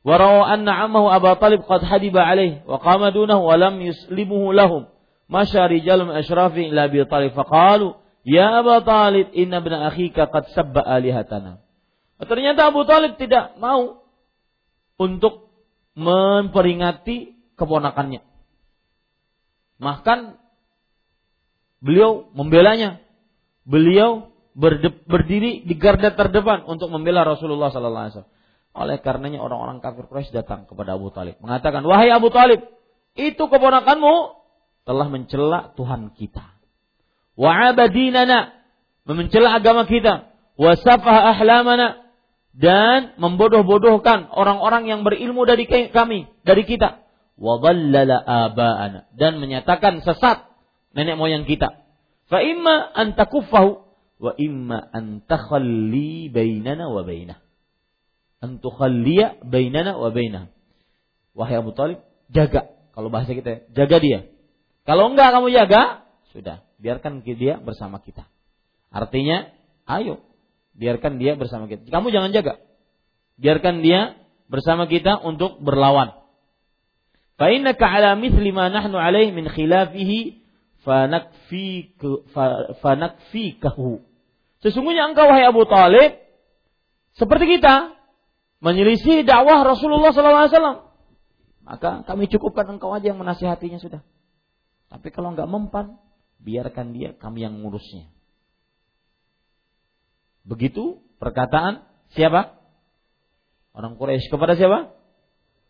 Warau 0.00 0.40
anna 0.44 0.88
amahu 0.88 1.12
Abu 1.12 1.28
Talib 1.36 1.60
qad 1.68 1.84
hadiba 1.84 2.24
alaih 2.24 2.64
wa 2.64 2.80
qama 2.80 3.12
dunahu 3.12 3.44
wa 3.44 3.56
lam 3.60 3.76
yuslimuhu 3.84 4.56
lahum. 4.56 4.88
Masya 5.28 5.68
rijalun 5.68 6.10
ashrafi 6.10 6.72
ila 6.72 6.88
Abi 6.88 7.04
Talib 7.06 7.36
faqalu 7.36 8.00
Ya 8.24 8.60
Abu 8.60 8.76
Talib, 8.84 9.32
inna 9.32 9.64
bin 9.64 9.72
akhika 9.72 10.28
qad 10.28 10.52
sabba 10.52 10.84
alihatana. 10.84 11.64
Ternyata 12.20 12.68
Abu 12.68 12.84
Talib 12.84 13.16
tidak 13.16 13.56
mau 13.56 14.04
untuk 15.00 15.48
memperingati 15.96 17.32
keponakannya. 17.56 18.20
Bahkan 19.80 20.36
beliau 21.80 22.28
membelanya. 22.36 23.00
Beliau 23.64 24.32
berdiri 25.08 25.64
di 25.64 25.74
garda 25.80 26.12
terdepan 26.12 26.68
untuk 26.68 26.92
membela 26.92 27.24
Rasulullah 27.24 27.72
sallallahu 27.72 28.04
alaihi 28.04 28.14
wasallam. 28.20 28.34
Oleh 28.70 29.02
karenanya 29.02 29.42
orang-orang 29.42 29.82
kafir 29.82 30.06
Quraisy 30.06 30.30
datang 30.30 30.66
kepada 30.70 30.94
Abu 30.94 31.10
Talib. 31.10 31.38
Mengatakan, 31.42 31.82
"Wahai 31.82 32.12
Abu 32.14 32.30
Talib, 32.30 32.62
itu 33.18 33.42
keponakanmu 33.42 34.14
telah 34.86 35.06
mencela 35.10 35.74
Tuhan 35.74 36.14
kita." 36.14 36.60
wa 37.40 37.72
abadinana 37.72 38.52
memencela 39.08 39.56
agama 39.56 39.88
kita. 39.88 40.28
Wa 40.60 40.76
safah 40.76 41.32
ahlamana 41.32 42.04
dan 42.52 43.16
membodoh-bodohkan 43.16 44.28
orang-orang 44.28 44.92
yang 44.92 45.00
berilmu 45.08 45.48
dari 45.48 45.64
kami 45.64 46.28
dari 46.44 46.68
kita. 46.68 47.00
Wa 47.40 47.56
dhallala 47.56 48.20
aba'ana 48.20 49.08
dan 49.16 49.40
menyatakan 49.40 50.04
sesat 50.04 50.44
nenek 50.92 51.16
moyang 51.16 51.48
kita. 51.48 51.80
Fa 52.28 52.44
imma 52.44 52.92
an 52.92 53.16
takuffahu 53.16 53.88
wa 54.20 54.32
imma 54.36 54.92
bainana 56.28 56.84
wa 56.92 57.00
bainah 57.00 57.40
an 58.40 58.60
tukhalliya 58.60 59.40
bainana 59.44 59.96
wa 59.96 60.08
bainah 60.12 60.48
wahai 61.36 61.60
Abu 61.60 61.76
Talib 61.76 62.00
jaga 62.32 62.72
kalau 62.96 63.08
bahasa 63.12 63.32
kita 63.36 63.68
jaga 63.72 63.96
dia 64.00 64.20
kalau 64.88 65.12
enggak 65.12 65.30
kamu 65.30 65.52
jaga 65.52 66.08
sudah 66.32 66.62
biarkan 66.80 67.20
dia 67.22 67.60
bersama 67.60 68.00
kita. 68.00 68.24
Artinya, 68.90 69.52
ayo, 69.86 70.24
biarkan 70.74 71.20
dia 71.20 71.36
bersama 71.36 71.68
kita. 71.68 71.86
Kamu 71.86 72.10
jangan 72.10 72.32
jaga. 72.32 72.58
Biarkan 73.36 73.84
dia 73.84 74.16
bersama 74.50 74.88
kita 74.88 75.20
untuk 75.22 75.60
berlawan. 75.62 76.16
Fa 77.38 77.48
innaka 77.52 77.86
ala 77.86 78.16
mithli 78.18 78.50
ma 78.52 78.68
nahnu 78.68 78.98
alaih 78.98 79.30
min 79.32 79.46
khilafihi 79.48 80.42
fanakfikahu. 82.82 84.02
Sesungguhnya 84.60 85.08
engkau 85.08 85.24
wahai 85.28 85.48
Abu 85.48 85.64
Talib 85.64 86.20
seperti 87.16 87.58
kita 87.58 87.96
menyelisih 88.60 89.24
dakwah 89.24 89.64
Rasulullah 89.64 90.12
SAW. 90.12 90.88
Maka 91.64 92.04
kami 92.04 92.28
cukupkan 92.28 92.66
engkau 92.76 92.92
aja 92.92 93.12
yang 93.12 93.20
menasihatinya 93.20 93.80
sudah. 93.80 94.00
Tapi 94.90 95.08
kalau 95.14 95.32
enggak 95.32 95.48
mempan, 95.48 96.00
biarkan 96.40 96.96
dia 96.96 97.14
kami 97.16 97.44
yang 97.44 97.60
ngurusnya. 97.60 98.10
Begitu 100.42 100.98
perkataan 101.20 101.84
siapa? 102.16 102.58
Orang 103.70 103.94
Quraisy 104.00 104.26
kepada 104.32 104.58
siapa? 104.58 104.90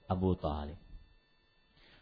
Abu 0.09 0.34
Talib. 0.41 0.80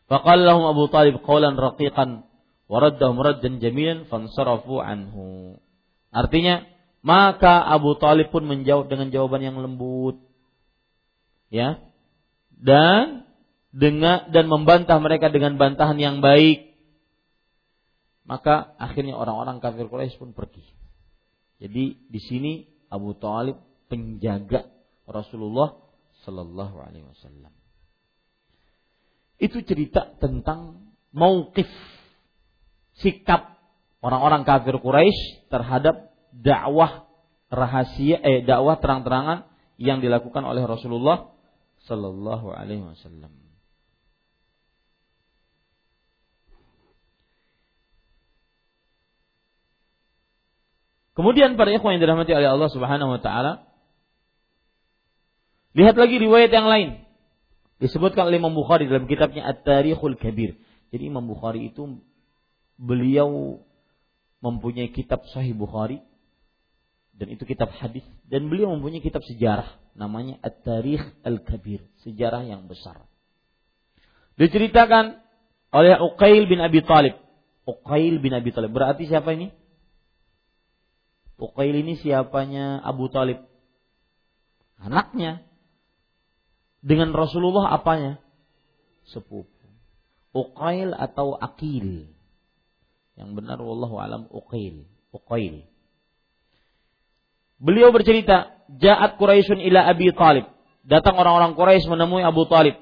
Faqala 0.08 0.40
lahum 0.40 0.64
Abu 0.70 0.88
Talib 0.88 1.20
qawlan 1.20 1.58
raqiqan 1.58 2.24
waraddahum 2.70 3.18
raddan 3.18 3.58
jamilan 3.58 4.06
fansarafu 4.06 4.78
anhu. 4.78 5.58
Artinya, 6.14 6.64
maka 7.02 7.60
Abu 7.66 7.98
Talib 7.98 8.30
pun 8.30 8.46
menjawab 8.46 8.88
dengan 8.88 9.10
jawaban 9.10 9.42
yang 9.42 9.56
lembut. 9.58 10.27
Ya. 11.48 11.80
Dan 12.58 13.28
dengan 13.72 14.32
dan 14.32 14.48
membantah 14.48 14.98
mereka 14.98 15.28
dengan 15.28 15.60
bantahan 15.60 15.96
yang 16.00 16.18
baik. 16.24 16.72
Maka 18.28 18.76
akhirnya 18.76 19.16
orang-orang 19.16 19.60
kafir 19.64 19.88
Quraisy 19.88 20.20
pun 20.20 20.36
pergi. 20.36 20.60
Jadi 21.58 21.96
di 22.06 22.20
sini 22.20 22.52
Abu 22.92 23.16
Talib 23.16 23.56
penjaga 23.88 24.68
Rasulullah 25.08 25.80
Sallallahu 26.28 26.76
Alaihi 26.76 27.08
Wasallam. 27.08 27.52
Itu 29.40 29.64
cerita 29.64 30.12
tentang 30.20 30.92
mauqif 31.14 31.70
sikap 33.00 33.56
orang-orang 34.04 34.44
kafir 34.44 34.76
Quraisy 34.76 35.48
terhadap 35.48 36.12
dakwah 36.34 37.08
rahasia 37.48 38.20
eh 38.20 38.44
dakwah 38.44 38.76
terang-terangan 38.76 39.48
yang 39.80 40.04
dilakukan 40.04 40.44
oleh 40.44 40.66
Rasulullah 40.66 41.37
sallallahu 41.88 42.52
alaihi 42.52 42.84
wasallam. 42.84 43.32
Kemudian 51.16 51.58
para 51.58 51.74
ikhwan 51.74 51.98
yang 51.98 52.02
dirahmati 52.04 52.30
oleh 52.30 52.46
Allah 52.46 52.70
Subhanahu 52.70 53.16
wa 53.16 53.20
taala 53.24 53.66
lihat 55.74 55.98
lagi 55.98 56.20
riwayat 56.22 56.54
yang 56.54 56.70
lain 56.70 57.08
Disebutkan 57.78 58.26
oleh 58.26 58.42
Imam 58.42 58.58
Bukhari 58.58 58.90
dalam 58.90 59.06
kitabnya 59.06 59.46
At-Tarikhul 59.46 60.18
Kabir. 60.18 60.58
Jadi 60.90 61.02
Imam 61.06 61.22
Bukhari 61.22 61.70
itu 61.70 62.02
beliau 62.74 63.62
mempunyai 64.42 64.90
kitab 64.90 65.22
Sahih 65.30 65.54
Bukhari 65.54 66.02
dan 67.14 67.30
itu 67.30 67.46
kitab 67.46 67.70
hadis 67.78 68.02
dan 68.26 68.50
beliau 68.50 68.74
mempunyai 68.74 69.02
kitab 69.02 69.22
sejarah 69.26 69.66
namanya 69.98 70.38
At-Tarikh 70.46 71.02
Al-Kabir, 71.26 71.82
sejarah 72.06 72.46
yang 72.46 72.70
besar. 72.70 73.02
Diceritakan 74.38 75.18
oleh 75.74 75.98
Uqail 75.98 76.46
bin 76.46 76.62
Abi 76.62 76.86
Talib. 76.86 77.18
Uqail 77.66 78.22
bin 78.22 78.30
Abi 78.32 78.54
Talib. 78.54 78.70
Berarti 78.70 79.10
siapa 79.10 79.34
ini? 79.34 79.50
Uqail 81.38 81.74
ini 81.74 81.98
siapanya 81.98 82.78
Abu 82.86 83.10
Talib? 83.10 83.42
Anaknya 84.78 85.42
dengan 86.78 87.10
Rasulullah 87.10 87.74
apanya? 87.74 88.22
Sepupu. 89.10 89.50
Uqail 90.30 90.94
atau 90.94 91.34
Akil. 91.34 92.06
Yang 93.18 93.30
benar 93.34 93.58
wallahu 93.58 93.98
alam 93.98 94.30
Uqail. 94.30 94.86
Uqail. 95.10 95.66
Beliau 97.58 97.90
bercerita, 97.90 98.57
"Ja'at 98.76 99.16
Quraisyun 99.16 99.64
ila 99.64 99.88
Abi 99.88 100.12
Talib." 100.12 100.44
Datang 100.88 101.20
orang-orang 101.20 101.52
Quraisy 101.52 101.84
menemui 101.84 102.24
Abu 102.24 102.48
Talib. 102.48 102.80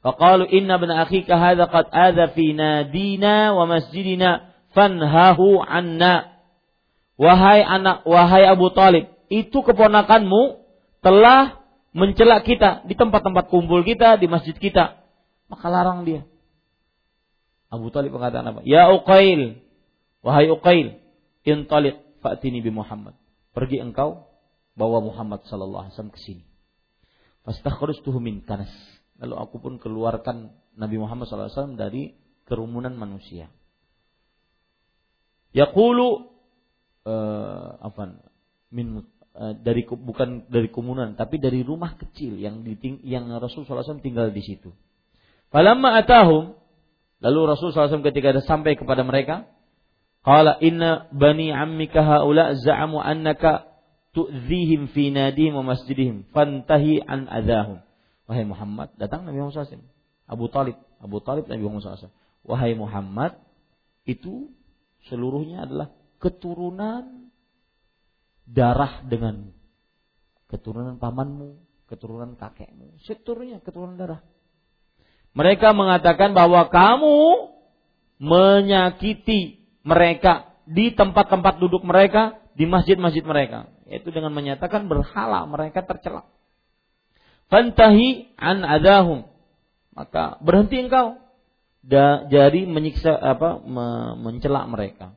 Faqalu 0.00 0.48
inna 0.48 0.80
bin 0.80 0.88
akhika 0.88 1.36
hadza 1.36 1.68
qad 1.68 1.92
adza 1.92 2.32
fi 2.32 2.56
nadina 2.56 3.52
wa 3.52 3.68
masjidina 3.68 4.56
fanhahu 4.72 5.60
anna. 5.60 6.32
Wahai 7.20 7.60
anak, 7.60 8.08
wahai 8.08 8.48
Abu 8.48 8.72
Talib, 8.72 9.04
itu 9.28 9.60
keponakanmu 9.60 10.64
telah 11.04 11.60
mencela 11.92 12.40
kita 12.40 12.88
di 12.88 12.96
tempat-tempat 12.96 13.52
kumpul 13.52 13.84
kita, 13.84 14.16
di 14.16 14.26
masjid 14.26 14.56
kita, 14.56 14.96
maka 15.52 15.66
larang 15.68 16.08
dia. 16.08 16.24
Abu 17.68 17.92
Talib 17.92 18.16
mengatakan 18.16 18.48
apa? 18.48 18.60
Ya 18.64 18.88
Uqail, 18.90 19.60
wahai 20.24 20.48
Uqail, 20.48 21.04
intalik 21.44 22.00
fa'tini 22.24 22.64
bi 22.64 22.72
Muhammad. 22.72 23.12
Pergi 23.52 23.84
engkau 23.84 24.31
bawa 24.74 25.04
Muhammad 25.04 25.44
sallallahu 25.46 25.88
alaihi 25.88 25.94
wasallam 25.96 26.14
ke 26.14 26.20
sini. 26.22 26.44
Fastakhrustuhu 27.42 28.18
min 28.22 28.44
kanas. 28.44 28.72
Lalu 29.20 29.34
aku 29.38 29.56
pun 29.62 29.76
keluarkan 29.78 30.54
Nabi 30.78 30.96
Muhammad 30.98 31.28
sallallahu 31.28 31.50
alaihi 31.50 31.58
wasallam 31.58 31.78
dari 31.78 32.02
kerumunan 32.48 32.94
manusia. 32.96 33.52
Yaqulu 35.52 36.32
uh, 37.04 37.68
apa 37.84 38.16
min 38.72 39.04
Eh, 39.32 39.56
dari 39.64 39.88
bukan 39.88 40.44
dari 40.52 40.68
komunan 40.68 41.16
tapi 41.16 41.40
dari 41.40 41.64
rumah 41.64 41.96
kecil 41.96 42.36
yang 42.36 42.68
diting, 42.68 43.00
yang 43.00 43.32
Rasul 43.40 43.64
SAW 43.64 44.04
tinggal 44.04 44.28
di 44.28 44.44
situ. 44.44 44.76
Falamma 45.48 45.96
atahum 46.04 46.52
lalu 47.16 47.40
Rasul 47.48 47.72
SAW 47.72 48.04
ketika 48.04 48.36
ada 48.36 48.44
sampai 48.44 48.76
kepada 48.76 49.00
mereka 49.08 49.48
qala 50.20 50.60
inna 50.60 51.08
bani 51.16 51.48
ammika 51.48 52.04
haula 52.04 52.60
za'amu 52.60 53.00
annaka 53.00 53.71
tu'zihim 54.12 54.92
fi 54.92 55.08
nadihim 55.08 55.56
wa 55.56 55.74
masjidihim 55.74 56.28
fantahi 56.30 57.00
an 57.04 57.28
adahum. 57.28 57.80
Wahai 58.28 58.44
Muhammad, 58.46 58.92
datang 58.96 59.26
Nabi 59.26 59.40
Muhammad 59.40 59.66
SAW. 59.66 59.84
Abu 60.28 60.46
Talib, 60.48 60.76
Abu 61.02 61.18
Talib 61.20 61.44
Nabi 61.48 61.62
Muhammad 61.64 61.98
SAW. 62.00 62.14
Wahai 62.46 62.72
Muhammad, 62.76 63.40
itu 64.04 64.52
seluruhnya 65.08 65.66
adalah 65.66 65.90
keturunan 66.22 67.32
darah 68.46 69.02
dengan 69.06 69.50
keturunan 70.52 71.00
pamanmu, 71.00 71.58
keturunan 71.88 72.36
kakekmu, 72.36 73.00
seturnya 73.08 73.58
keturunan 73.64 73.96
darah. 73.96 74.20
Mereka 75.32 75.72
mengatakan 75.72 76.36
bahwa 76.36 76.68
kamu 76.68 77.16
menyakiti 78.20 79.64
mereka 79.80 80.52
di 80.68 80.92
tempat-tempat 80.92 81.56
duduk 81.56 81.82
mereka, 81.82 82.38
di 82.52 82.68
masjid-masjid 82.68 83.24
mereka. 83.24 83.71
Yaitu 83.92 84.08
dengan 84.08 84.32
menyatakan 84.32 84.88
berhala 84.88 85.44
mereka 85.44 85.84
tercela. 85.84 86.24
Fantahi 87.52 88.32
an 88.40 88.64
adahum. 88.64 89.28
Maka 89.92 90.40
berhenti 90.40 90.80
engkau 90.80 91.20
dari 92.32 92.64
menyiksa 92.64 93.12
apa 93.12 93.60
mencela 94.16 94.64
mereka. 94.64 95.12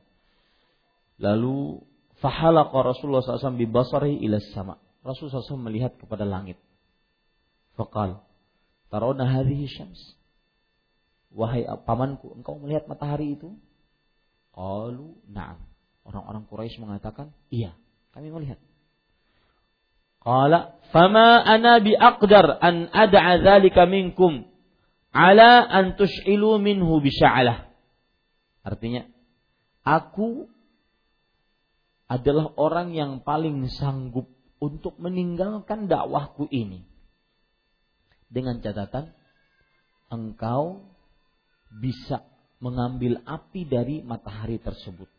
Lalu 1.16 1.80
Fahalaqa 2.16 2.76
Rasulullah 2.80 3.24
SAW 3.24 3.60
bibasari 3.60 4.20
ila 4.24 4.40
sama. 4.52 4.80
Rasulullah 5.04 5.44
SAW 5.44 5.68
melihat 5.68 5.96
kepada 6.00 6.24
langit. 6.24 6.56
Fakal. 7.76 8.24
Tarona 8.88 9.28
hadhihi 9.28 9.68
syams. 9.68 10.16
Wahai 11.36 11.68
pamanku, 11.84 12.32
engkau 12.32 12.56
melihat 12.56 12.88
matahari 12.88 13.36
itu? 13.36 13.52
Qalu 14.56 15.12
na'am. 15.28 15.60
Orang-orang 16.08 16.48
Quraisy 16.48 16.80
mengatakan, 16.80 17.36
iya, 17.52 17.76
kami 18.16 18.32
melihat. 18.32 18.56
Qala, 20.24 20.80
fama 20.88 21.36
ana 21.44 21.84
biaqdar 21.84 22.48
an 22.64 22.88
ad'a 22.88 23.44
dzalika 23.44 23.84
minkum 23.84 24.48
ala 25.12 25.60
an 25.68 26.00
tush'ilu 26.00 26.56
minhu 26.56 27.04
bisya'alah. 27.04 27.68
Artinya, 28.64 29.04
aku 29.84 30.48
adalah 32.08 32.56
orang 32.56 32.96
yang 32.96 33.20
paling 33.20 33.68
sanggup 33.68 34.32
untuk 34.64 34.96
meninggalkan 34.96 35.84
dakwahku 35.84 36.48
ini. 36.48 36.88
Dengan 38.32 38.64
catatan 38.64 39.12
engkau 40.08 40.88
bisa 41.68 42.24
mengambil 42.64 43.20
api 43.28 43.68
dari 43.68 44.00
matahari 44.00 44.56
tersebut. 44.56 45.15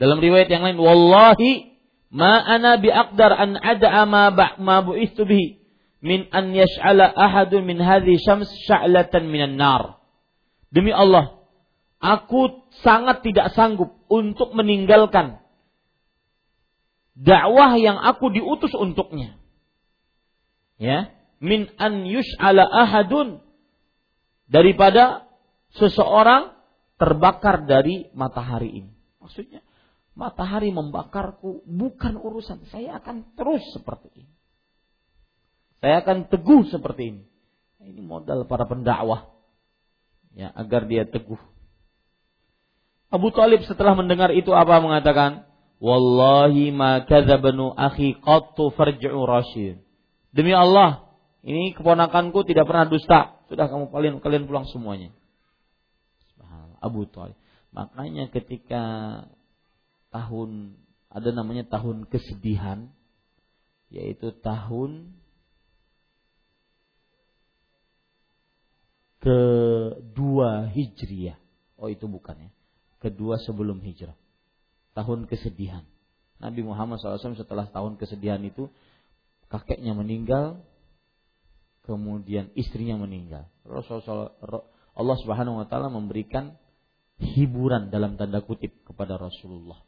Dalam 0.00 0.18
riwayat 0.24 0.48
yang 0.48 0.64
lain, 0.64 0.80
wallahi 0.80 1.76
ma 2.08 2.40
ana 2.40 2.80
biaqdar 2.80 3.36
an 3.36 3.60
ad'a 3.60 4.08
ma 4.08 4.32
ma 4.56 4.76
bu'istu 4.80 5.28
bihi 5.28 5.60
min 6.00 6.24
an 6.32 6.56
yash'ala 6.56 7.12
ahadun 7.12 7.68
min 7.68 7.76
hadhihi 7.76 8.16
syams 8.24 8.48
sya'latan 8.64 9.28
minan 9.28 9.60
nar. 9.60 10.00
Demi 10.72 10.96
Allah, 10.96 11.40
Aku 12.00 12.64
sangat 12.80 13.20
tidak 13.20 13.52
sanggup 13.52 13.92
untuk 14.08 14.56
meninggalkan 14.56 15.44
dakwah 17.12 17.76
yang 17.76 18.00
aku 18.00 18.32
diutus 18.32 18.72
untuknya. 18.72 19.36
Ya, 20.80 21.12
min 21.44 21.68
an 21.76 22.08
yus'ala 22.08 22.64
ahadun 22.64 23.44
daripada 24.48 25.28
seseorang 25.76 26.56
terbakar 26.96 27.68
dari 27.68 28.08
matahari 28.16 28.80
ini. 28.80 28.92
Maksudnya, 29.20 29.60
matahari 30.14 30.74
membakarku 30.74 31.62
bukan 31.66 32.18
urusan. 32.18 32.66
Saya 32.68 32.98
akan 33.00 33.34
terus 33.34 33.62
seperti 33.72 34.24
ini. 34.24 34.32
Saya 35.80 36.04
akan 36.04 36.28
teguh 36.28 36.68
seperti 36.68 37.02
ini. 37.16 37.22
Ini 37.80 38.00
modal 38.04 38.44
para 38.44 38.68
pendakwah. 38.68 39.32
Ya, 40.36 40.52
agar 40.54 40.86
dia 40.86 41.08
teguh 41.10 41.40
Abu 43.10 43.34
Talib 43.34 43.66
setelah 43.66 43.98
mendengar 43.98 44.30
itu 44.30 44.54
apa 44.54 44.78
mengatakan? 44.78 45.50
Wallahi 45.82 46.70
ma 46.70 47.02
kadzabanu 47.02 47.74
akhi 47.74 48.14
qattu 48.22 48.70
farji'u 48.78 49.18
rasyid. 49.26 49.82
Demi 50.30 50.54
Allah, 50.54 51.10
ini 51.42 51.74
keponakanku 51.74 52.46
tidak 52.46 52.70
pernah 52.70 52.86
dusta. 52.86 53.42
Sudah 53.50 53.66
kamu 53.66 53.90
kalian 53.90 54.14
kalian 54.22 54.46
pulang 54.46 54.70
semuanya. 54.70 55.10
Abu 56.80 57.04
Talib. 57.10 57.36
Makanya 57.74 58.32
ketika 58.32 58.82
tahun 60.10 60.78
ada 61.10 61.30
namanya 61.34 61.66
tahun 61.66 62.06
kesedihan 62.06 62.90
yaitu 63.90 64.30
tahun 64.38 65.18
kedua 69.18 70.70
Hijriah. 70.70 71.38
Oh 71.80 71.88
itu 71.88 72.04
bukan 72.06 72.36
ya. 72.36 72.50
Kedua 73.00 73.40
sebelum 73.40 73.80
hijrah. 73.80 74.12
Tahun 74.92 75.24
kesedihan. 75.24 75.88
Nabi 76.36 76.60
Muhammad 76.60 77.00
SAW 77.00 77.36
setelah 77.36 77.72
tahun 77.72 77.96
kesedihan 77.96 78.40
itu 78.44 78.68
kakeknya 79.48 79.96
meninggal, 79.96 80.60
kemudian 81.88 82.52
istrinya 82.52 83.00
meninggal. 83.00 83.48
Rasulullah 83.64 84.36
Allah 84.92 85.16
Subhanahu 85.24 85.64
wa 85.64 85.66
taala 85.68 85.88
memberikan 85.88 86.56
hiburan 87.20 87.88
dalam 87.88 88.20
tanda 88.20 88.44
kutip 88.44 88.72
kepada 88.84 89.16
Rasulullah. 89.16 89.80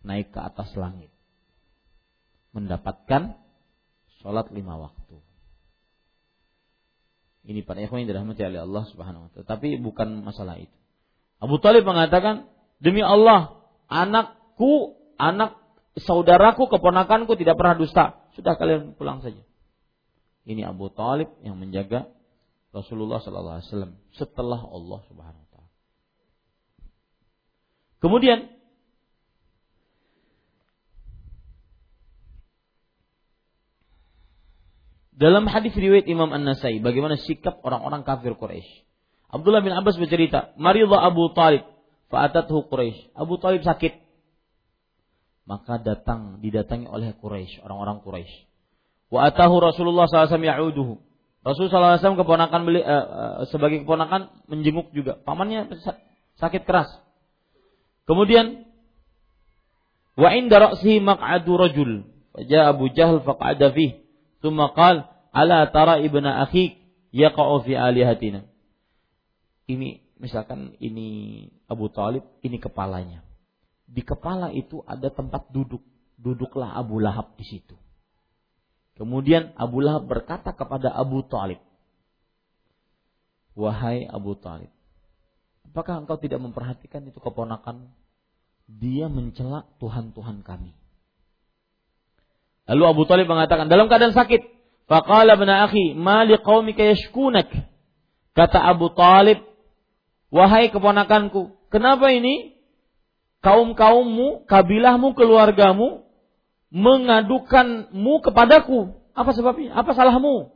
Naik 0.00 0.32
ke 0.32 0.40
atas 0.40 0.72
langit. 0.76 1.12
Mendapatkan 2.56 3.36
sholat 4.20 4.48
lima 4.52 4.76
waktu. 4.80 5.20
Ini 7.40 7.64
para 7.64 7.80
ikhwan 7.80 8.04
yang 8.04 8.12
dirahmati 8.12 8.44
oleh 8.44 8.60
Allah 8.62 8.84
Subhanahu 8.92 9.22
wa 9.26 9.28
taala. 9.32 9.46
Tapi 9.48 9.80
bukan 9.80 10.20
masalah 10.20 10.60
itu. 10.60 10.76
Abu 11.40 11.56
Talib 11.56 11.88
mengatakan, 11.88 12.52
"Demi 12.84 13.00
Allah, 13.00 13.64
anakku, 13.88 15.00
anak 15.16 15.56
saudaraku, 15.96 16.68
keponakanku 16.68 17.32
tidak 17.40 17.56
pernah 17.56 17.80
dusta. 17.80 18.04
Sudah 18.36 18.60
kalian 18.60 18.92
pulang 18.92 19.24
saja." 19.24 19.40
Ini 20.44 20.68
Abu 20.68 20.92
Talib 20.92 21.32
yang 21.40 21.56
menjaga 21.56 22.12
Rasulullah 22.76 23.24
sallallahu 23.24 23.56
alaihi 23.56 23.68
wasallam 23.72 23.92
setelah 24.14 24.60
Allah 24.60 25.00
Subhanahu 25.08 25.42
wa 25.42 25.48
taala. 25.50 25.70
Kemudian 28.04 28.38
Dalam 35.20 35.44
hadis 35.52 35.76
riwayat 35.76 36.08
Imam 36.08 36.32
An-Nasai, 36.32 36.80
bagaimana 36.80 37.20
sikap 37.20 37.60
orang-orang 37.60 38.08
kafir 38.08 38.32
Quraisy. 38.40 38.88
Abdullah 39.28 39.60
bin 39.60 39.76
Abbas 39.76 40.00
bercerita, 40.00 40.56
"Maridha 40.56 40.96
Abu 40.96 41.28
Talib, 41.36 41.68
fa'atathu 42.08 42.64
Quraisy." 42.72 43.12
Abu 43.12 43.36
Talib 43.36 43.60
sakit. 43.60 44.00
Maka 45.44 45.76
datang 45.76 46.40
didatangi 46.40 46.88
oleh 46.88 47.12
Quraisy, 47.20 47.60
orang-orang 47.60 48.00
Quraisy. 48.00 48.48
Wa 49.12 49.28
atahu 49.28 49.60
Rasulullah 49.60 50.08
SAW 50.08 50.40
ya'uduhu. 50.40 50.96
Rasulullah 51.44 52.00
SAW 52.00 52.16
keponakan 52.16 52.60
beli, 52.64 52.80
uh, 52.80 52.88
uh, 52.88 53.34
sebagai 53.52 53.84
keponakan 53.84 54.32
menjenguk 54.48 54.88
juga. 54.96 55.20
Pamannya 55.20 55.68
sakit 56.40 56.64
keras. 56.64 56.88
Kemudian 58.08 58.64
wa 60.16 60.32
inda 60.32 60.64
ra'sihi 60.64 61.04
maq'adu 61.04 61.60
rajul. 61.60 62.08
Faja 62.32 62.72
Abu 62.72 62.88
Jahal 62.96 63.20
faq'ada. 63.20 63.68
Thumma 64.40 64.72
qal, 64.72 65.08
ala 65.30 65.68
tara 65.68 66.00
ibna 66.00 66.44
akhik 66.44 66.80
yaqa'u 67.12 67.64
fi 67.64 67.76
alihatina. 67.76 68.44
Ini 69.70 70.02
misalkan 70.18 70.74
ini 70.82 71.46
Abu 71.70 71.92
Talib, 71.92 72.26
ini 72.42 72.56
kepalanya. 72.58 73.22
Di 73.90 74.02
kepala 74.02 74.50
itu 74.50 74.82
ada 74.88 75.08
tempat 75.12 75.48
duduk. 75.52 75.82
Duduklah 76.20 76.76
Abu 76.76 77.00
Lahab 77.00 77.32
di 77.40 77.48
situ. 77.48 77.72
Kemudian 79.00 79.56
Abu 79.56 79.80
Lahab 79.80 80.04
berkata 80.04 80.52
kepada 80.52 80.92
Abu 80.92 81.24
Talib, 81.24 81.56
Wahai 83.56 84.04
Abu 84.04 84.36
Talib, 84.36 84.68
apakah 85.64 86.04
engkau 86.04 86.20
tidak 86.20 86.40
memperhatikan 86.44 87.08
itu 87.08 87.16
keponakan? 87.16 87.88
Dia 88.68 89.08
mencela 89.08 89.66
Tuhan-Tuhan 89.82 90.46
kami. 90.46 90.79
Lalu 92.70 92.82
Abu 92.86 93.02
Talib 93.10 93.26
mengatakan 93.26 93.66
dalam 93.66 93.90
keadaan 93.90 94.14
sakit. 94.14 94.46
Faqala 94.86 95.34
bin 95.34 95.50
akhi, 95.50 95.94
ma 95.98 96.22
liqaumika 96.22 96.86
yashkunak? 96.86 97.50
Kata 98.34 98.62
Abu 98.62 98.94
Talib, 98.94 99.42
wahai 100.30 100.70
keponakanku, 100.70 101.50
kenapa 101.70 102.14
ini 102.14 102.54
kaum-kaummu, 103.42 104.46
kabilahmu, 104.46 105.14
keluargamu 105.18 106.06
mengadukanmu 106.70 108.14
kepadaku? 108.22 108.94
Apa 109.14 109.30
sebabnya? 109.34 109.74
Apa 109.74 109.90
salahmu? 109.94 110.54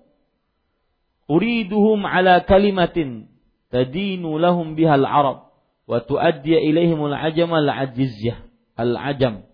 Uriduhum 1.27 2.07
ala 2.07 2.43
kalimatin 2.47 3.27
tadinu 3.75 4.39
lahum 4.39 4.79
bihal 4.79 5.03
arab 5.03 5.51
wa 5.89 5.99
tuaddi 5.99 6.55
ilaihim 6.55 7.01
al-ajam 7.11 7.51
al-ajizyah 7.51 8.45
al-ajam 8.77 9.47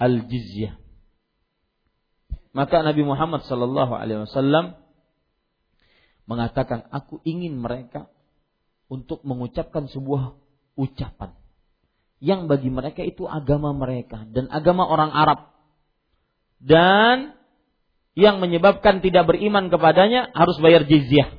al-jizyah 0.00 0.77
maka 2.58 2.82
Nabi 2.82 3.06
Muhammad 3.06 3.46
Sallallahu 3.46 3.94
Alaihi 3.94 4.26
Wasallam 4.26 4.74
mengatakan, 6.26 6.90
aku 6.90 7.22
ingin 7.22 7.54
mereka 7.54 8.10
untuk 8.90 9.22
mengucapkan 9.22 9.86
sebuah 9.86 10.34
ucapan 10.74 11.38
yang 12.18 12.50
bagi 12.50 12.66
mereka 12.66 13.06
itu 13.06 13.30
agama 13.30 13.70
mereka 13.70 14.26
dan 14.34 14.50
agama 14.50 14.90
orang 14.90 15.14
Arab 15.14 15.54
dan 16.58 17.38
yang 18.18 18.42
menyebabkan 18.42 18.98
tidak 18.98 19.30
beriman 19.30 19.70
kepadanya 19.70 20.26
harus 20.34 20.58
bayar 20.58 20.82
jizyah. 20.82 21.38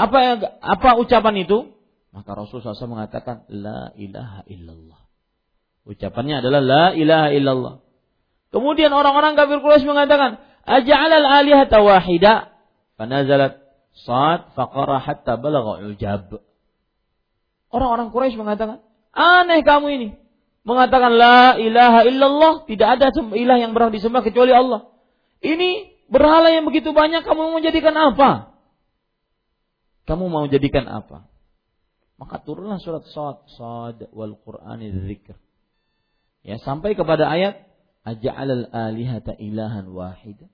Apa 0.00 0.40
apa 0.64 0.90
ucapan 0.96 1.44
itu? 1.44 1.76
Maka 2.08 2.32
Rasulullah 2.32 2.72
SAW 2.72 2.96
mengatakan 2.96 3.44
la 3.52 3.92
ilaha 4.00 4.48
illallah. 4.48 5.00
Ucapannya 5.84 6.40
adalah 6.40 6.64
la 6.64 6.84
ilaha 6.96 7.28
illallah. 7.36 7.83
Kemudian 8.54 8.94
orang-orang 8.94 9.34
kafir 9.34 9.58
Quraisy 9.58 9.82
mengatakan, 9.82 10.38
"Aj'alal 10.62 11.26
alihata 11.26 11.82
wahida?" 11.82 12.54
Fanazalat 12.94 13.66
Sa'ad 13.94 14.54
faqara 14.54 15.02
hatta 15.02 15.34
balagha 15.34 15.82
ujab. 15.90 16.38
Orang-orang 17.74 18.14
Quraisy 18.14 18.38
mengatakan, 18.38 18.86
"Aneh 19.10 19.66
kamu 19.66 19.86
ini." 19.98 20.08
Mengatakan 20.62 21.18
la 21.18 21.58
ilaha 21.58 22.06
illallah, 22.06 22.64
tidak 22.64 22.96
ada 22.96 23.12
ilah 23.36 23.58
yang 23.60 23.76
berhak 23.76 23.92
disembah 23.92 24.24
kecuali 24.24 24.54
Allah. 24.54 24.88
Ini 25.44 25.92
berhala 26.08 26.48
yang 26.54 26.64
begitu 26.64 26.94
banyak 26.94 27.20
kamu 27.20 27.52
mau 27.52 27.60
jadikan 27.60 27.92
apa? 27.92 28.54
Kamu 30.08 30.30
mau 30.32 30.48
jadikan 30.48 30.88
apa? 30.88 31.28
Maka 32.16 32.40
turunlah 32.40 32.80
surat 32.80 33.04
Sad, 33.12 33.44
Sad 33.58 33.98
wal 34.16 34.38
Qur'ani 34.40 34.88
dzikr. 34.88 35.36
Ya, 36.46 36.56
sampai 36.62 36.96
kepada 36.96 37.28
ayat 37.28 37.73
Aja'alal 38.04 38.68
alihata 38.68 39.32
ilahan 39.40 39.88
wahida. 39.88 40.44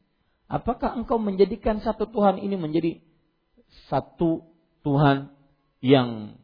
Apakah 0.46 0.94
engkau 0.94 1.18
menjadikan 1.18 1.82
satu 1.82 2.06
Tuhan 2.10 2.38
ini 2.38 2.54
menjadi 2.54 3.02
satu 3.90 4.46
Tuhan 4.86 5.34
yang 5.82 6.38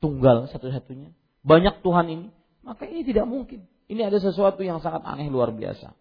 tunggal 0.00 0.48
satu-satunya? 0.52 1.12
Banyak 1.40 1.80
Tuhan 1.80 2.06
ini? 2.12 2.26
Maka 2.60 2.84
ini 2.84 3.04
tidak 3.04 3.24
mungkin. 3.24 3.64
Ini 3.88 4.06
ada 4.06 4.20
sesuatu 4.20 4.60
yang 4.60 4.84
sangat 4.84 5.00
aneh 5.04 5.32
luar 5.32 5.52
biasa. 5.52 5.96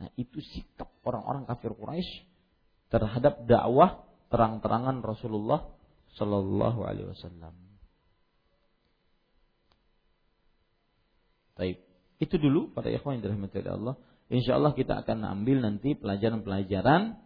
Nah 0.00 0.08
itu 0.16 0.38
sikap 0.40 0.88
orang-orang 1.04 1.44
kafir 1.44 1.74
Quraisy 1.74 2.24
terhadap 2.88 3.44
dakwah 3.44 4.06
terang-terangan 4.30 5.02
Rasulullah 5.02 5.66
Shallallahu 6.14 6.80
Alaihi 6.86 7.10
Wasallam. 7.10 7.54
Baik. 11.58 11.89
Itu 12.20 12.36
dulu 12.36 12.76
para 12.76 12.92
ikhwan 12.92 13.18
yang 13.18 13.32
dirahmati 13.32 13.64
oleh 13.64 13.72
Allah. 13.72 13.94
Insya 14.28 14.60
Allah 14.60 14.76
kita 14.76 15.00
akan 15.02 15.24
ambil 15.24 15.64
nanti 15.64 15.96
pelajaran-pelajaran 15.96 17.16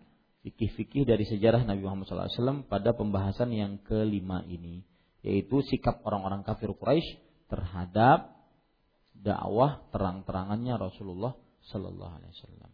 fikih-fikih 0.46 1.02
dari 1.02 1.26
sejarah 1.26 1.66
Nabi 1.66 1.82
Muhammad 1.82 2.06
SAW 2.06 2.64
pada 2.70 2.94
pembahasan 2.94 3.50
yang 3.50 3.82
kelima 3.82 4.46
ini, 4.46 4.86
yaitu 5.26 5.60
sikap 5.66 6.00
orang-orang 6.06 6.46
kafir 6.46 6.70
Quraisy 6.70 7.18
terhadap 7.50 8.38
dakwah 9.18 9.82
terang-terangannya 9.90 10.78
Rasulullah 10.78 11.34
Sallallahu 11.74 12.12
Alaihi 12.14 12.32
Wasallam. 12.38 12.72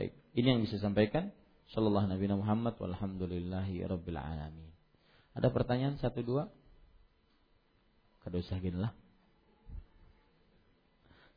Baik, 0.00 0.12
ini 0.32 0.46
yang 0.48 0.60
bisa 0.64 0.80
sampaikan. 0.80 1.30
Sallallahu 1.68 2.08
Nabi 2.08 2.24
Muhammad 2.32 2.80
walhamdulillahi 2.80 3.84
rabbil 3.84 4.16
alamin. 4.16 4.72
Ada 5.36 5.52
pertanyaan 5.52 6.00
satu 6.00 6.24
dua? 6.24 6.48
Kada 8.24 8.40
usah 8.40 8.56
lah 8.72 8.96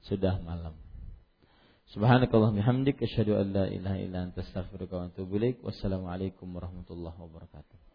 sudah 0.05 0.41
malam. 0.41 0.73
Subhanakallah 1.91 2.55
bihamdik 2.55 3.03
asyhadu 3.03 3.35
an 3.35 3.51
la 3.51 3.65
ilaha 3.67 3.97
illa 3.99 4.23
anta 4.23 4.39
astaghfiruka 4.39 4.95
wa 4.95 5.03
atubu 5.11 5.35
ilaik. 5.35 5.59
Wassalamualaikum 5.59 6.47
warahmatullahi 6.47 7.19
wabarakatuh. 7.19 7.90